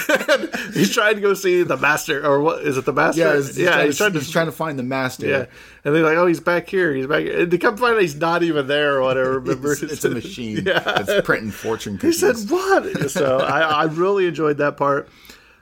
[0.74, 2.86] he's trying to go see the master, or what is it?
[2.86, 3.21] The master?
[3.21, 3.71] Yeah, he's, he's yeah.
[3.74, 4.19] trying, He's trying to.
[4.19, 5.28] he's trying to find the master.
[5.28, 5.45] yeah,
[5.86, 6.91] and they're like, "Oh, he's back here.
[6.91, 7.41] He's back." Here.
[7.41, 9.34] And they come find out he's not even there or whatever.
[9.39, 10.80] Remember, It's, it's a machine Yeah.
[10.80, 15.08] that's printing fortune He said, "What?" So I, I really enjoyed that part,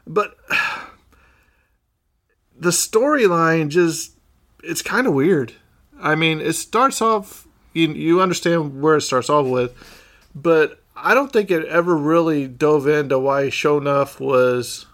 [0.08, 0.38] but
[2.58, 5.52] the storyline just—it's kind of weird.
[6.00, 7.46] I mean, it starts off.
[7.74, 9.74] You you understand where it starts off with,
[10.36, 14.86] but I don't think it ever really dove into why Sho'nuff was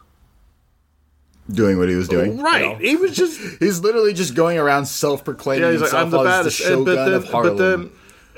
[1.50, 2.40] doing what he was doing.
[2.40, 2.80] right.
[2.80, 5.72] He was just He's literally just going around self-proclaiming yeah.
[5.72, 7.92] He's like, himself "I'm the as baddest," the and, but then, of Harlem, but then,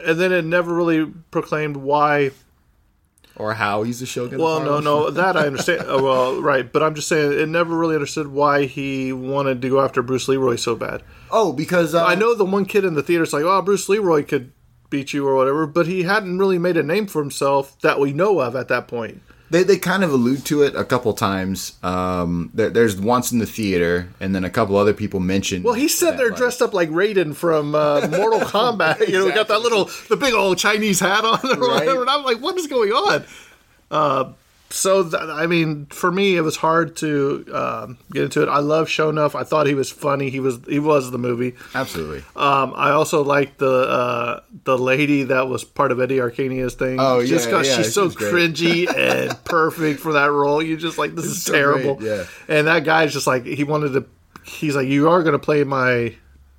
[0.06, 2.32] and then it never really proclaimed why.
[3.38, 4.40] Or how he's the shogun.
[4.40, 5.84] Well, of no, no, that I understand.
[5.86, 9.70] oh, well, right, but I'm just saying it never really understood why he wanted to
[9.70, 11.04] go after Bruce Leroy so bad.
[11.32, 14.24] Oh, because uh, I know the one kid in the theater's like, "Oh, Bruce Leroy
[14.24, 14.52] could
[14.90, 18.14] beat you or whatever," but he hadn't really made a name for himself that we
[18.14, 19.22] know of at that point.
[19.50, 21.78] They they kind of allude to it a couple times.
[21.82, 25.64] Um, there, there's once in the theater, and then a couple other people mentioned.
[25.64, 29.08] Well, sitting there that, like- dressed up like Raiden from uh, Mortal Kombat.
[29.08, 31.86] You know, got that little, the big old Chinese hat on or Right.
[31.86, 32.02] whatever.
[32.02, 33.24] And I'm like, what is going on?
[33.90, 34.32] Uh,
[34.70, 38.50] so, th- I mean, for me, it was hard to um, get into it.
[38.50, 39.34] I love Sho'nuff.
[39.34, 40.30] I thought he was funny.
[40.30, 41.56] He was he was the movie.
[41.74, 42.20] Absolutely.
[42.36, 46.98] Um, I also liked the uh, the lady that was part of Eddie Arkadian's thing.
[47.00, 50.62] Oh, just yeah, because yeah, she's she so cringy and perfect for that role.
[50.62, 51.96] You're just like this is so terrible.
[51.96, 52.26] great, yeah.
[52.48, 54.06] And that guy's just like he wanted to.
[54.44, 56.14] He's like, you are going to play my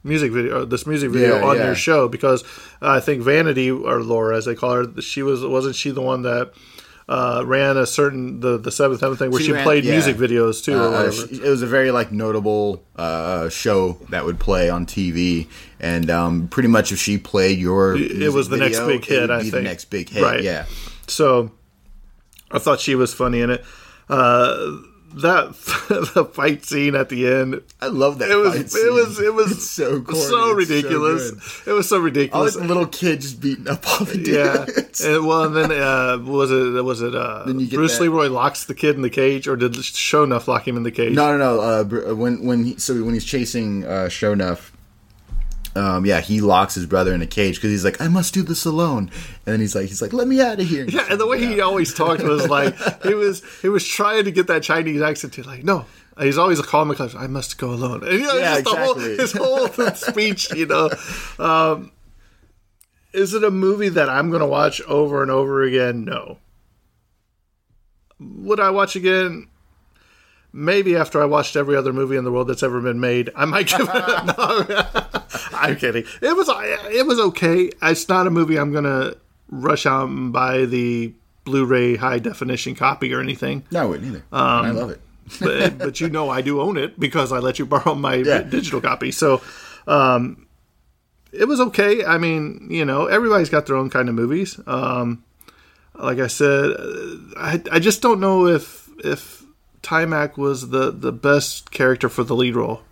[0.05, 1.64] music video, this music video Yeah, on yeah.
[1.66, 2.44] your show because
[2.81, 6.23] I think Vanity or Laura, as they call her, she was wasn't she the one
[6.23, 6.53] that.
[7.09, 9.92] Uh, ran a certain the the seventh heaven thing where she, ran- played yeah.
[9.92, 11.12] music videos too or Uh, whatever.
[11.12, 15.47] she- it was a very like notable uh, show that would play on TV,
[15.81, 19.31] and um, pretty much if she played your, it was the next big hit.
[19.31, 20.23] I think the next big hit.
[20.23, 20.42] Right.
[20.42, 20.66] Yeah,
[21.07, 21.51] So
[22.51, 23.64] I thought she was funny in it.
[24.11, 24.77] Uh,
[25.14, 25.55] that
[26.14, 28.31] the fight scene at the end, I love that.
[28.31, 30.18] it was fight it was it was It's so corny.
[30.21, 31.62] so It's so ridiculous.
[31.66, 32.55] it was so ridiculous.
[32.55, 34.66] the little kid just beating up all the yeah,
[35.09, 38.29] and, well, and then uh, was it was it uh, Then you Bruce that- Leroy
[38.29, 41.12] locks the kid in the cage, or did Sho'nuff lock him in the cage?
[41.14, 41.61] No, no, no.
[41.61, 44.71] Uh, when when he, so when he's chasing uh, Sho'nuff,
[45.79, 48.43] um, yeah, he locks his brother in a cage because he's like, "I must do
[48.43, 49.11] this alone,"
[49.47, 51.38] and then he's like, "He's like, let me out of here." Yeah, and the way
[51.38, 55.33] he always talked was like he was he was trying to get that Chinese accent
[55.35, 55.87] to like no.
[56.21, 57.14] He's always a and.
[57.14, 58.03] I must go alone.
[58.03, 59.17] And you know, Yeah, the whole, exactly.
[59.19, 60.53] his whole speech.
[60.53, 60.91] You know,
[61.38, 61.93] um,
[63.12, 66.05] is it a movie that I'm going to watch over and over again?
[66.05, 66.38] No.
[68.19, 69.47] Would I watch again?
[70.59, 73.44] Maybe after I watched every other movie in the world that's ever been made, I
[73.44, 73.88] might give it.
[73.88, 76.05] A, no, I'm kidding.
[76.21, 76.49] It was
[76.92, 77.71] it was okay.
[77.83, 79.14] It's not a movie I'm gonna
[79.51, 81.12] rush out and buy the
[81.44, 83.64] Blu-ray high definition copy or anything.
[83.71, 84.25] No, I wouldn't either.
[84.33, 85.01] Um, I love it.
[85.40, 88.42] but, but you know I do own it because I let you borrow my Yeah.
[88.42, 89.11] digital copy.
[89.12, 89.40] So
[89.87, 90.47] um,
[91.33, 92.05] it was okay.
[92.05, 94.59] I mean, you know, everybody's got their own kind of movies.
[94.66, 95.23] Um,
[95.94, 96.71] like I said,
[97.37, 99.38] I, I just don't know if if
[99.88, 102.83] Taimak was the the best character for the lead role.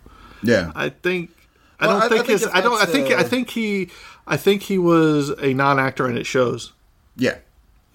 [0.43, 1.31] Yeah, I think
[1.79, 3.49] I Well, don't I- I think, think his I don't I think uh, I think
[3.51, 3.89] he
[4.25, 6.73] I think he was a non-actor and it shows.
[7.15, 7.37] yeah.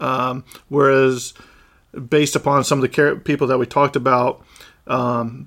[0.01, 1.33] Um, Whereas,
[2.09, 4.43] based upon some of the char- people that we talked about
[4.89, 5.47] um,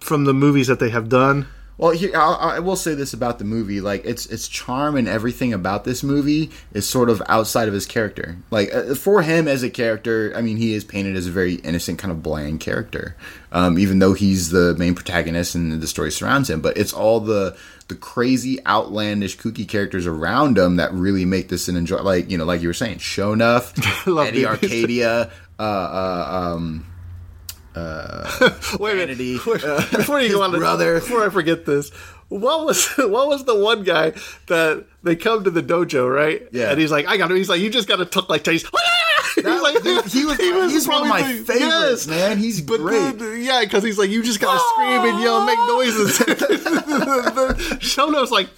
[0.00, 1.46] from the movies that they have done,
[1.80, 5.08] Well, here I'll, I will say this about the movie: like its its charm and
[5.08, 8.36] everything about this movie is sort of outside of his character.
[8.50, 11.54] Like uh, for him as a character, I mean, he is painted as a very
[11.54, 13.16] innocent, kind of bland character,
[13.50, 16.60] um, even though he's the main protagonist and the story surrounds him.
[16.60, 17.56] But it's all the
[17.88, 22.02] the crazy, outlandish, kooky characters around him that really make this an enjoy.
[22.02, 24.44] Like you know, like you were saying, Sho'nuff, love Eddie.
[24.44, 25.30] Arcadia.
[25.60, 26.89] Uh, uh, um,
[27.74, 28.28] Uh,
[28.80, 30.94] wait a minute, Vanity, Wait, uh, before you go on, brother.
[31.00, 31.90] before I forget this,
[32.28, 34.12] what was what was the one guy
[34.48, 36.42] that they come to the dojo right?
[36.52, 36.70] Yeah.
[36.70, 37.34] and he's like, I got to.
[37.34, 38.64] He's like, you just got to talk like Chinese.
[39.36, 42.36] He's That- like, dude, he was- he he's one of probably my the- favorites, man.
[42.38, 43.16] He's but great.
[43.16, 46.18] then- yeah, because he's like, you just got to scream and yell, and make noises.
[47.80, 48.48] Sho'nuff's like,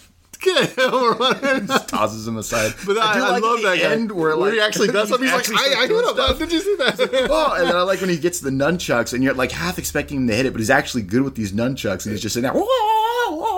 [0.40, 1.82] get him or whatever.
[2.03, 2.75] Tosses him aside.
[2.87, 3.93] But I, do I like love that guy.
[3.93, 5.29] end where, like, he actually does something.
[5.29, 6.38] He's like, I, I hit doing him.
[6.38, 7.29] Did you see that?
[7.31, 10.19] Oh, and then I like when he gets the nunchucks, and you're like half expecting
[10.19, 12.50] him to hit it, but he's actually good with these nunchucks, and he's just sitting
[12.53, 12.63] there.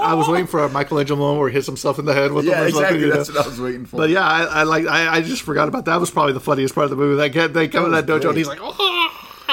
[0.07, 2.45] I was waiting for a Michelangelo moment where he hits himself in the head with
[2.45, 3.01] Yeah, the exactly.
[3.01, 3.17] you know.
[3.17, 3.97] That's what I was waiting for.
[3.97, 4.87] But yeah, I, I like.
[4.87, 5.99] I, I just forgot about that.
[5.99, 7.17] Was probably the funniest part of the movie.
[7.17, 8.84] That get they come to that dojo and he's like, oh,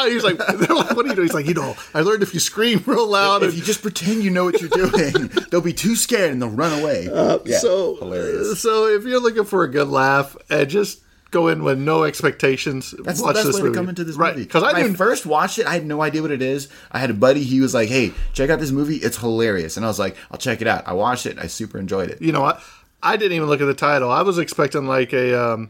[0.09, 1.27] he's like, like, what are you doing?
[1.27, 3.43] He's like, you know, I learned if you scream real loud.
[3.43, 6.41] if and- you just pretend you know what you're doing, they'll be too scared and
[6.41, 7.05] they'll run away.
[7.45, 8.61] yeah, so hilarious.
[8.61, 12.93] So if you're looking for a good laugh and just go in with no expectations,
[13.03, 13.73] That's watch the best this way movie.
[13.73, 14.33] to come into this right?
[14.33, 14.45] movie.
[14.45, 16.67] Because I I first watched it, I had no idea what it is.
[16.91, 17.43] I had a buddy.
[17.43, 18.97] He was like, "Hey, check out this movie.
[18.97, 21.39] It's hilarious." And I was like, "I'll check it out." I watched it.
[21.39, 22.21] I super enjoyed it.
[22.21, 22.61] you know what?
[23.01, 24.11] I didn't even look at the title.
[24.11, 25.69] I was expecting like a um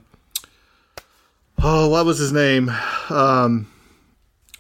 [1.64, 2.72] oh, what was his name?
[3.10, 3.71] Um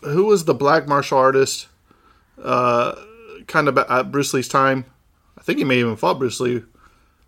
[0.01, 1.67] who was the black martial artist?
[2.41, 2.95] Uh
[3.47, 4.85] kind of at Bruce Lee's time.
[5.37, 6.63] I think he may even fought Bruce Lee.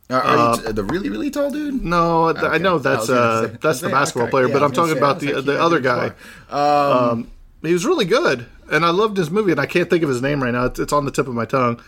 [0.10, 1.84] You t- the really really tall dude?
[1.84, 2.58] No, I Okay.
[2.60, 4.32] know that's gonna uh say- that's the basketball okay.
[4.32, 6.12] player, Yeah, but I I'm talking say, about the like, the other guy.
[6.50, 7.10] bar.
[7.12, 10.10] Um, he was really good, and I loved his movie, and I can't think of
[10.10, 10.66] his name right now.
[10.66, 11.82] It's, it's on the tip of my tongue.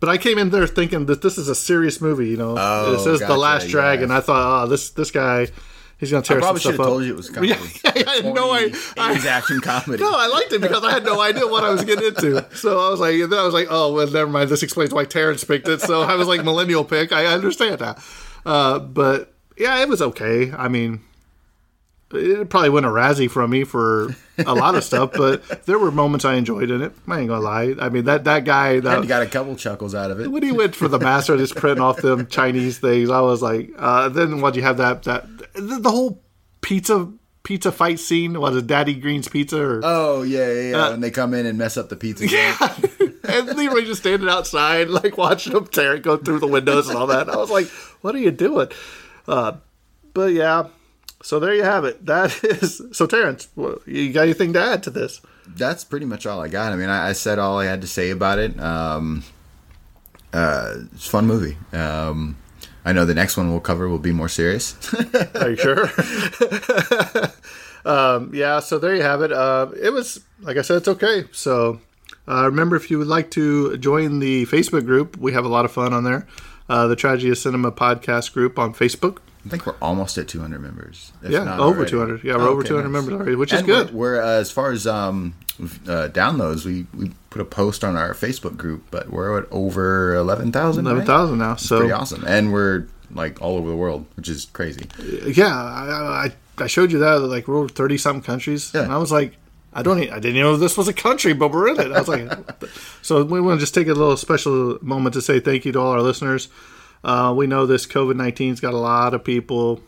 [0.00, 2.28] But I came in there thinking that this is a serious movie.
[2.28, 4.08] You know, Oh, it says the gotcha, Last Dragon.
[4.10, 4.18] yeah.
[4.18, 5.48] I thought, oh, this this guy,
[5.98, 6.86] he's gonna tear I probably should have up.
[6.86, 7.48] told you it was comedy.
[7.54, 8.70] Yeah, I had no idea.
[8.70, 10.02] 80s action comedy.
[10.02, 12.44] No, I liked it because I had no idea what I was getting into.
[12.56, 14.50] So I was like, then I was like, oh, well, never mind.
[14.50, 15.80] This explains why Terrence picked it.
[15.80, 17.12] So I was like, millennial pick.
[17.12, 18.02] I understand that.
[18.44, 20.52] Uh, but yeah, it was okay.
[20.52, 21.00] I mean,
[22.12, 25.90] it probably won a Razzie from me for a lot of stuff, but there were
[25.90, 26.92] moments I enjoyed in it.
[27.08, 27.74] I ain't gonna lie.
[27.80, 30.30] I mean, that that guy that you got a couple chuckles out of it.
[30.30, 33.70] when he went for the master, just printing off them Chinese things, I was like,
[33.76, 35.26] uh, then what you have that that
[35.56, 36.22] the, the whole
[36.60, 37.10] pizza
[37.42, 38.38] pizza fight scene?
[38.40, 39.80] Was it Daddy Green's Pizza or?
[39.82, 40.76] Oh yeah, yeah, yeah.
[40.76, 42.26] Uh, when they come in and mess up the pizza.
[42.30, 42.56] Yeah.
[43.28, 46.88] and they were just standing outside, like watching them tear it go through the windows
[46.88, 47.28] and all that.
[47.28, 47.66] I was like,
[48.00, 48.68] what are you doing?
[49.26, 49.52] Uh,
[50.14, 50.68] but yeah,
[51.22, 52.04] so there you have it.
[52.06, 53.06] That is so.
[53.06, 53.48] Terrence,
[53.86, 55.20] you got anything to add to this?
[55.46, 56.72] That's pretty much all I got.
[56.72, 58.58] I mean, I, I said all I had to say about it.
[58.60, 59.22] Um,
[60.32, 61.56] uh, it's a fun movie.
[61.72, 62.36] Um,
[62.86, 64.76] I know the next one we'll cover will be more serious.
[65.34, 65.90] Are you sure?
[67.84, 69.32] um, yeah, so there you have it.
[69.32, 71.24] Uh, it was, like I said, it's okay.
[71.32, 71.80] So
[72.28, 75.64] uh, remember, if you would like to join the Facebook group, we have a lot
[75.64, 76.26] of fun on there.
[76.68, 79.18] Uh, the Tragedy of Cinema podcast group on Facebook.
[79.44, 81.12] I think we're almost at 200 members.
[81.22, 81.90] Yeah, not over already.
[81.90, 82.24] 200.
[82.24, 82.92] Yeah, we're Oh, over 200 nice.
[82.92, 83.92] members already, which is good.
[83.92, 87.96] We're, we're uh, as far as um, uh, downloads, we, we put a post on
[87.96, 90.84] our Facebook group, but we're at over 11,000.
[90.84, 90.90] right?
[90.92, 91.56] 11,000 now.
[91.56, 94.86] So Pretty awesome, and we're like all over the world, which is crazy.
[95.26, 98.82] yeah, I, I, I showed you that like we're thirty something countries, Yeah.
[98.82, 99.36] and I was like,
[99.72, 101.92] I don't, I didn't know this was a country, but we're in it.
[101.92, 102.30] I was like,
[103.02, 105.78] so we want to just take a little special moment to say thank you to
[105.78, 106.48] all our listeners.
[107.04, 109.80] Uh, we know this COVID 19's got a lot of people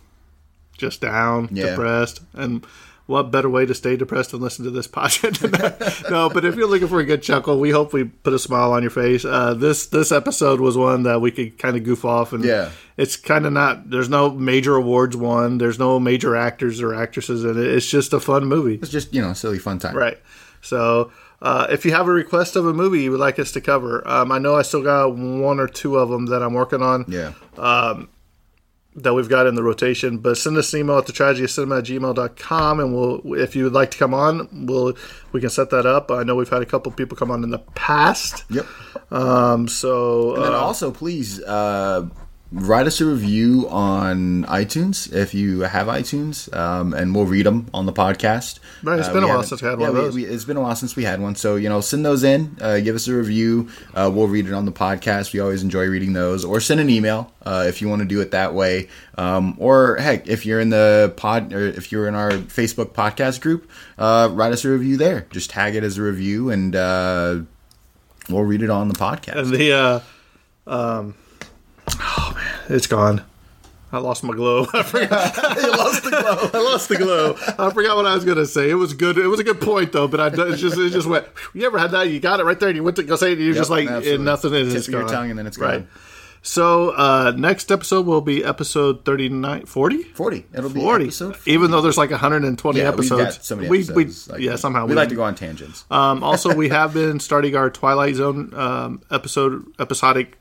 [0.77, 1.71] just down, Yeah.
[1.71, 2.65] depressed, and
[3.09, 6.09] what better way to stay depressed than listen to this podcast?
[6.11, 8.71] no, but if you're looking for a good chuckle, we hope we put a smile
[8.73, 9.25] on your face.
[9.25, 12.71] Uh, this this episode was one that we could kind of goof off, and Yeah.
[12.97, 13.91] it's kind of not.
[13.91, 15.59] There's no major awards won.
[15.59, 17.67] There's no major actors or actresses in it.
[17.67, 18.75] It's just a fun movie.
[18.83, 19.97] It's just you know silly fun time.
[19.97, 20.19] Right.
[20.61, 23.61] So, uh, if you have a request of a movie you would like us to
[23.61, 26.83] cover, um, I know I still got one or two of them that I'm working
[26.83, 27.33] on Yeah.
[29.03, 30.19] That we've got in the rotation.
[30.19, 33.73] But send us an email at the tragedy-of-cinema at gmail.com, and we'll, if you would
[33.73, 34.95] like to come on, we'll
[35.33, 36.11] we can set that up.
[36.11, 38.45] I know we've had a couple people come on in the past.
[38.51, 38.67] Yep.
[39.11, 42.09] Um, so And then uh, also, please uh,
[42.51, 47.67] write us a review on iTunes if you have iTunes, um, and we'll read them
[47.75, 48.59] on the podcast.
[48.83, 50.15] Right, it's Uh, been a while since we had yeah, one of those.
[50.15, 52.57] we- it's been a while since we had one, so you know, send those in.
[52.61, 53.69] Uh, give us a review.
[53.95, 55.33] Uh, we'll read it on the podcast.
[55.35, 56.45] We always enjoy reading those.
[56.45, 58.89] Or send an email uh, if you want to do it that way.
[59.19, 63.41] Um, or heck, if you're in the pod or if you're in our Facebook podcast
[63.43, 63.69] group,
[63.99, 65.27] uh, write us a review there.
[65.31, 67.41] Just tag it as a review, and uh,
[68.31, 69.37] we'll read it on the podcast.
[69.37, 70.01] and the uh,
[70.67, 71.15] um,
[72.69, 73.23] it's gone.
[73.91, 74.67] I lost my glow.
[74.75, 75.37] I forgot.
[75.63, 76.51] you lost the glow.
[76.53, 77.35] I lost the glow.
[77.59, 78.69] I forgot what I was gonna say.
[78.71, 79.17] It was good.
[79.17, 81.27] It was a good point though, but I it just it just went.
[81.55, 82.11] You ever had that?
[82.11, 83.61] You got it right there, and you went to go say it, and you're Yep,
[83.61, 85.11] just like and nothing is Tip it's your gone.
[85.13, 85.79] tongue and then it's right.
[85.79, 85.89] gone.
[86.43, 90.03] So uh, next episode will be episode 39, 40?
[90.05, 90.47] 40.
[90.55, 91.05] It'll be 40.
[91.07, 91.51] episode 40.
[91.51, 93.45] Even though there's like 120 Yeah, episodes.
[93.45, 94.29] so many we, episodes.
[94.29, 95.85] we, like, yeah, somehow we, like to go on tangents.
[95.91, 100.39] Um, also, we have been starting our Twilight Zone um, episode episodic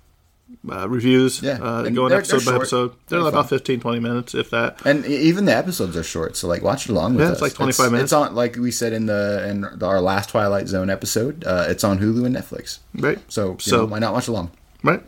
[0.69, 1.41] uh, reviews.
[1.41, 2.91] Yeah, uh, and going they're- episode they're by episode.
[3.07, 3.59] They're They're about fun.
[3.59, 4.81] 15, 20 minutes, if that.
[4.85, 7.33] and even the episodes are short, so like watch it along with Yeah, us.
[7.33, 8.03] it's like 25 minutes.
[8.05, 11.43] It's on, like we said in the in our last Twilight Zone episode.
[11.45, 12.79] Uh, it's on Hulu and Netflix.
[12.95, 13.19] Right.
[13.31, 14.51] So, So- know, why not watch along?
[14.83, 15.01] Right.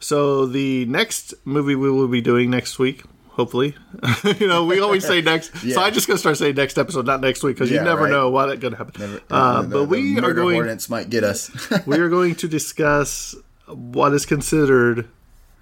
[0.00, 3.76] So the next movie we will be doing next week, hopefully,
[4.40, 5.52] you know, we always say next.
[5.64, 5.76] Yeah.
[5.76, 8.02] So I'm just gonna start saying next episode, not next week, because Yeah, you never
[8.02, 8.10] right.
[8.10, 9.00] know what gonna happen.
[9.00, 10.56] Never- uh, the- but the we are going.
[10.56, 11.50] hornets might get us.
[11.86, 13.36] we are going to discuss
[13.76, 15.08] what is considered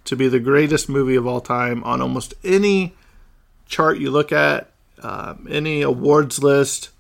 [0.05, 2.95] to be the greatest movie of all time on almost any
[3.67, 4.71] chart you look at,
[5.03, 6.91] um, any awards list.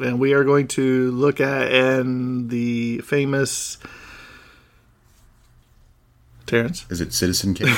[0.00, 3.78] and we are going to look at and the famous
[6.46, 6.86] Terrence.
[6.88, 7.68] Is it Citizen Kane?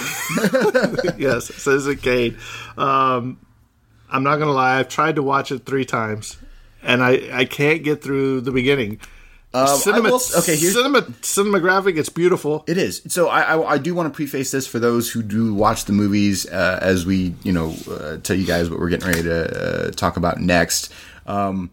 [1.18, 2.38] yes, Citizen Kane.
[2.78, 3.38] Um,
[4.08, 6.36] I'm not gonna lie, I've tried to watch it three times,
[6.82, 9.00] and I I can't get through the beginning.
[9.52, 11.98] Um, Cinema, will- okay, here's cinema, cinematographic.
[11.98, 12.62] It's beautiful.
[12.68, 13.02] It is.
[13.08, 15.92] So I, I, I do want to preface this for those who do watch the
[15.92, 19.88] movies uh, as we, you know, uh, tell you guys what we're getting ready to
[19.88, 20.92] uh, talk about next.
[21.26, 21.70] Um,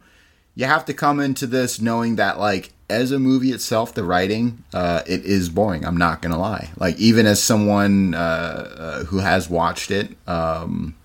[0.56, 4.64] you have to come into this knowing that, like, as a movie itself, the writing,
[4.74, 5.86] uh, it is boring.
[5.86, 6.70] I'm not gonna lie.
[6.78, 10.96] Like, even as someone uh, uh, who has watched it, um,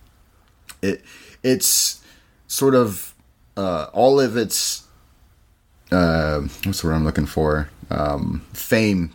[0.80, 1.02] it
[1.42, 2.00] it's
[2.46, 3.14] sort of
[3.58, 4.84] uh, all of its
[5.92, 7.68] uh, what's the word I'm looking for?
[7.90, 9.12] Um, fame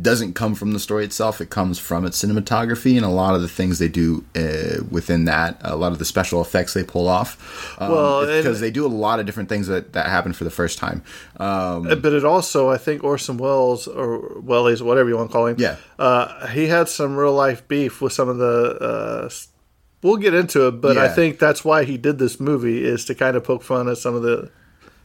[0.00, 1.42] doesn't come from the story itself.
[1.42, 5.26] It comes from its cinematography and a lot of the things they do uh, within
[5.26, 5.60] that.
[5.62, 7.76] A lot of the special effects they pull off.
[7.78, 10.50] Um, Well, because they do a lot of different things that that happen for the
[10.50, 11.02] first time.
[11.38, 15.46] Um, But it also, I think Orson Welles or Wellies, whatever you want to call
[15.46, 15.76] him, Yeah.
[15.98, 18.78] uh, he had some real life beef with some of the.
[18.80, 19.28] Uh,
[20.02, 23.14] we'll get into it, but I think that's why he did this movie is to
[23.14, 24.50] kind of poke fun at some of the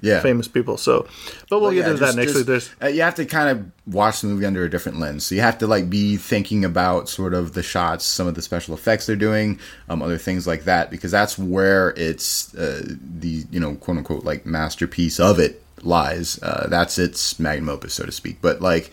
[0.03, 0.77] yeah, famous people.
[0.77, 1.07] So,
[1.49, 2.47] but we'll get yeah, into just- that next just- week.
[2.47, 5.25] There's uh, you have to kind of watch the movie under a different lens.
[5.25, 8.41] So you have to like be thinking about sort of the shots, some of the
[8.41, 12.83] special effects they're doing, um, other things like that, because that's where it's uh,
[13.19, 16.37] the you know quote unquote like masterpiece of it lies.
[16.43, 18.37] Uh, that's its magnum opus, so to speak.
[18.41, 18.91] But like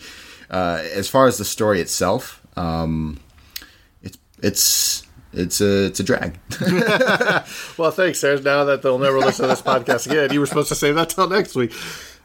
[0.49, 3.19] uh, as far as the story itself, um,
[4.01, 5.03] it's it's
[5.33, 6.39] it's a it's a drag.
[7.77, 8.39] Well, thanks, Sarah.
[8.41, 11.09] Now that they'll never listen to this podcast again, you were supposed to save that
[11.09, 11.73] till next week.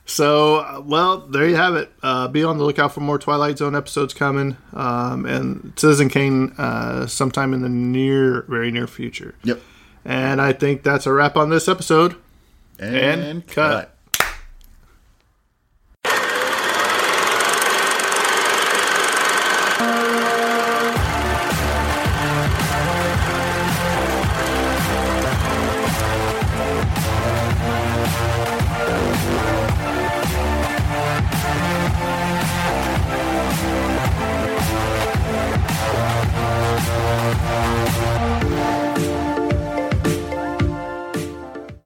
[0.05, 1.91] So, uh, well, there you have it.
[2.03, 6.53] Uh, be on the lookout for more Twilight Zone episodes coming, um, and Citizen Kane
[6.59, 9.35] uh, sometime in the near, very near future.
[9.43, 9.61] yep.
[10.05, 12.15] And I think that's a wrap on this episode.
[12.79, 13.96] And, cut.